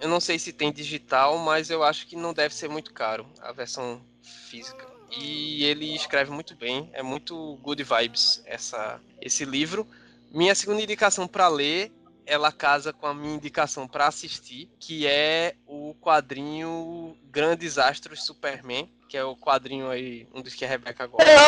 [0.00, 3.26] Eu não sei se tem digital, mas eu acho que não deve ser muito caro
[3.40, 4.86] a versão física.
[5.10, 9.86] E ele escreve muito bem, é muito good vibes essa, esse livro.
[10.30, 11.90] Minha segunda indicação para ler,
[12.26, 18.88] ela casa com a minha indicação para assistir, que é o quadrinho Grandes Astros Superman,
[19.08, 21.24] que é o quadrinho aí, um dos que a Rebeca gosta.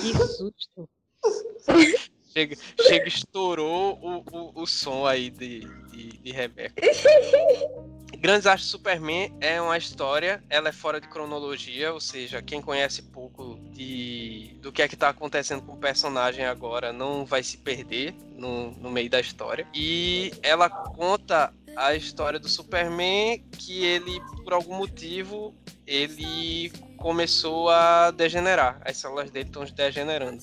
[0.00, 0.88] Que susto.
[2.32, 5.60] Chega, chega estourou o, o, o som aí de,
[5.90, 6.74] de, de Rebeca.
[8.18, 13.02] Grandes Astros Superman é uma história, ela é fora de cronologia, ou seja, quem conhece
[13.02, 17.58] pouco de, do que é que tá acontecendo com o personagem agora não vai se
[17.58, 19.66] perder no, no meio da história.
[19.74, 25.52] E ela conta a história do Superman que ele, por algum motivo,
[25.84, 28.80] ele começou a degenerar.
[28.84, 30.42] As células dele estão degenerando.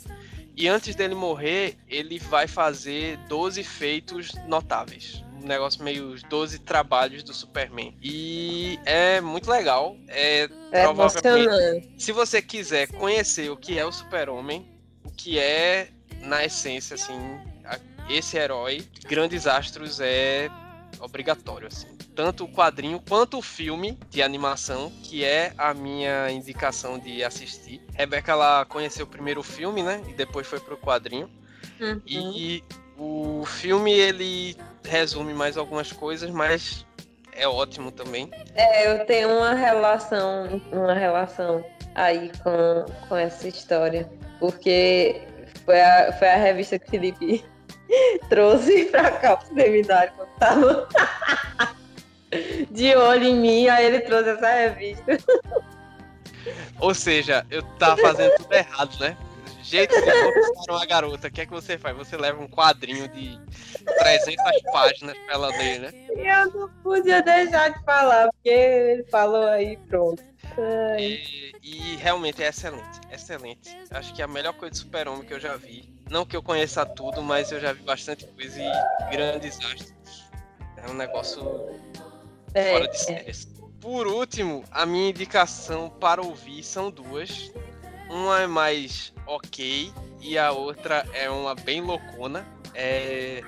[0.59, 5.23] E antes dele morrer, ele vai fazer 12 feitos notáveis.
[5.41, 7.95] Um negócio meio os 12 trabalhos do Superman.
[8.03, 9.95] E é muito legal.
[10.09, 11.89] É, É provavelmente.
[11.97, 14.69] Se você quiser conhecer o que é o Super-Homem,
[15.05, 15.91] o que é,
[16.23, 17.39] na essência, assim,
[18.09, 20.49] esse herói, Grandes Astros é
[20.99, 21.87] obrigatório, assim.
[22.19, 27.81] Tanto o quadrinho quanto o filme de animação, que é a minha indicação de assistir.
[27.93, 30.01] Rebeca, ela conheceu primeiro o filme, né?
[30.05, 31.29] E depois foi pro quadrinho.
[31.79, 32.01] Uhum.
[32.05, 32.61] E
[32.97, 36.85] o filme, ele resume mais algumas coisas, mas
[37.31, 38.29] é ótimo também.
[38.53, 41.63] É, eu tenho uma relação, uma relação
[41.95, 44.11] aí com, com essa história.
[44.41, 45.21] Porque
[45.63, 47.45] foi a, foi a revista que o Felipe
[48.27, 50.89] trouxe pra cá pro seminário quando tava
[52.69, 55.17] de olho em mim, aí ele trouxe essa revista.
[56.79, 59.17] Ou seja, eu tava fazendo tudo errado, né?
[59.61, 61.95] Jeito de conquistar uma garota, o que é que você faz?
[61.95, 63.39] Você leva um quadrinho de
[63.85, 65.93] 300 páginas pra ela ler, né?
[66.15, 70.23] Eu não podia deixar de falar, porque ele falou aí, pronto.
[70.97, 73.77] E, e realmente é excelente, excelente.
[73.91, 75.93] Acho que é a melhor coisa de super-homem que eu já vi.
[76.09, 79.93] Não que eu conheça tudo, mas eu já vi bastante coisa e grandes astros.
[80.77, 81.69] É um negócio
[82.53, 83.31] é, fora de série.
[83.31, 83.47] assim.
[83.79, 87.51] por último, a minha indicação para ouvir são duas.
[88.09, 92.45] Uma é mais ok e a outra é uma bem loucona.
[92.73, 93.41] É...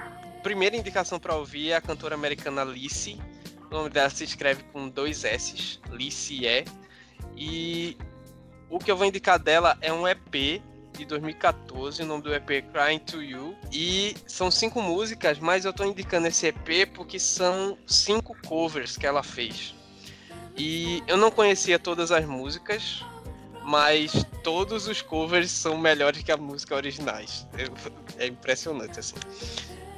[0.44, 3.20] Primeira indicação para ouvir é a cantora americana Lissy.
[3.70, 6.66] O nome dela se escreve com dois S, Lissy é.
[7.36, 7.98] E
[8.70, 10.62] o que eu vou indicar dela é um EP
[11.02, 13.56] de 2014, o nome do EP é Crying to You.
[13.72, 19.08] E são cinco músicas, mas eu tô indicando esse EP porque são cinco covers que
[19.08, 19.74] ela fez.
[20.56, 23.04] E eu não conhecia todas as músicas,
[23.64, 27.48] mas todos os covers são melhores que as músicas originais.
[28.18, 29.16] É impressionante, assim.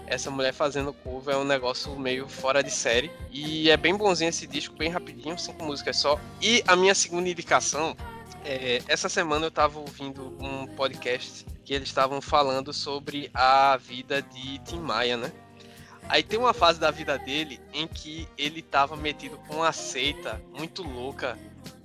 [0.05, 3.11] Essa mulher fazendo cover é um negócio meio fora de série.
[3.29, 6.17] E é bem bonzinho esse disco, bem rapidinho, cinco músicas só.
[6.41, 7.95] E a minha segunda indicação
[8.43, 14.21] é, essa semana eu estava ouvindo um podcast que eles estavam falando sobre a vida
[14.21, 15.31] de Tim Maia, né?
[16.09, 20.41] Aí tem uma fase da vida dele em que ele estava metido com uma seita
[20.57, 21.39] muito louca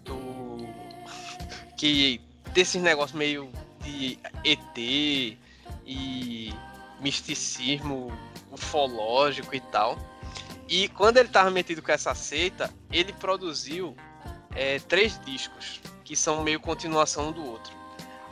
[0.05, 0.67] do
[1.79, 2.21] que
[2.53, 3.51] desses negócios meio
[3.81, 5.39] de ET
[5.87, 6.53] e
[7.01, 8.13] misticismo
[8.51, 9.97] ufológico e tal.
[10.69, 13.97] E quando ele estava metido com essa seita, ele produziu
[14.55, 17.71] é, três discos que são meio continuação um do outro.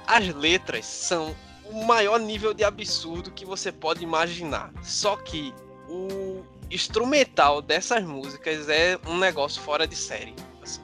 [0.07, 4.73] As letras são o maior nível de absurdo que você pode imaginar.
[4.83, 5.53] Só que
[5.87, 10.35] o instrumental dessas músicas é um negócio fora de série.
[10.63, 10.81] Assim.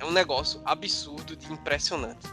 [0.00, 2.26] É um negócio absurdo de impressionante.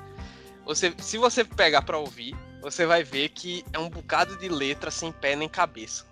[0.65, 4.89] Você, se você pegar para ouvir, você vai ver que é um bocado de letra
[4.89, 6.07] sem pé nem cabeça,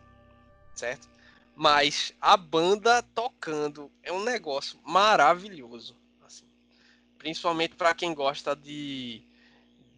[0.76, 1.10] certo?
[1.56, 5.95] Mas a banda tocando é um negócio maravilhoso
[7.18, 9.22] principalmente para quem gosta de,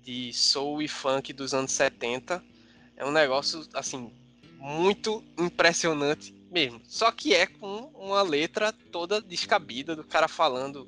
[0.04, 2.44] de soul e funk dos anos 70.
[2.96, 4.12] É um negócio, assim,
[4.58, 6.82] muito impressionante mesmo.
[6.86, 10.88] Só que é com uma letra toda descabida do cara falando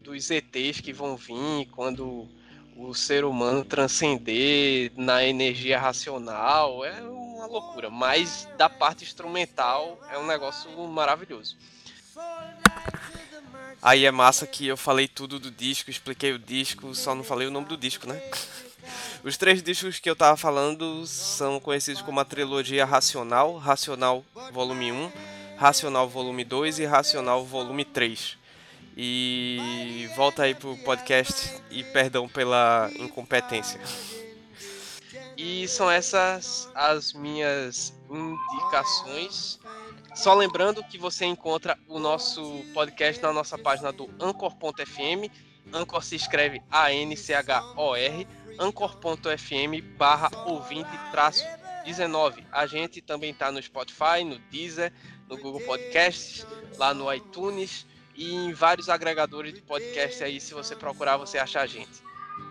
[0.00, 2.28] dos ETs que vão vir quando
[2.76, 6.84] o ser humano transcender na energia racional.
[6.84, 7.90] É uma loucura.
[7.90, 11.56] Mas da parte instrumental é um negócio maravilhoso.
[13.80, 17.46] Aí é massa que eu falei tudo do disco, expliquei o disco, só não falei
[17.46, 18.20] o nome do disco, né?
[19.22, 24.92] Os três discos que eu tava falando são conhecidos como a trilogia Racional, Racional Volume
[24.92, 25.12] 1,
[25.56, 28.38] Racional Volume 2 e Racional Volume 3.
[28.96, 33.80] E volta aí pro podcast e perdão pela incompetência.
[35.36, 39.60] E são essas as minhas indicações.
[40.18, 42.42] Só lembrando que você encontra o nosso
[42.74, 45.30] podcast na nossa página do Anchor.fm.
[45.72, 48.26] Anchor se escreve A-N-C-H-O-R.
[48.58, 51.44] Anchor.fm barra ouvinte traço
[51.84, 52.44] 19.
[52.50, 54.92] A gente também está no Spotify, no Deezer,
[55.28, 56.44] no Google Podcasts,
[56.76, 60.40] lá no iTunes e em vários agregadores de podcast aí.
[60.40, 62.02] Se você procurar, você acha a gente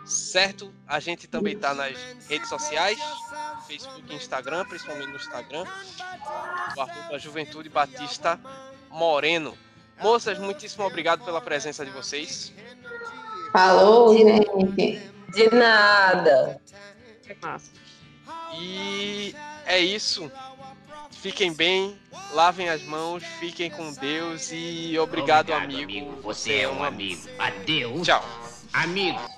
[0.06, 0.74] certo?
[0.88, 1.96] A gente também está nas
[2.30, 2.98] redes sociais,
[3.68, 5.66] Facebook e Instagram, principalmente no Instagram,
[6.76, 8.40] o arroba Juventude Batista
[8.90, 9.58] Moreno.
[10.00, 12.54] Moças, muitíssimo obrigado pela presença de vocês.
[13.52, 15.12] Falou, gente.
[15.34, 16.62] De nada.
[17.28, 17.72] É massa.
[18.54, 19.36] E
[19.66, 20.32] é isso.
[21.12, 22.00] Fiquem bem,
[22.32, 25.84] lavem as mãos, fiquem com Deus e obrigado, obrigado amigo.
[25.84, 26.22] amigo.
[26.22, 27.28] Você é um amigo.
[27.40, 28.06] Adeus.
[28.06, 28.24] Tchau.
[28.72, 29.38] Amigo.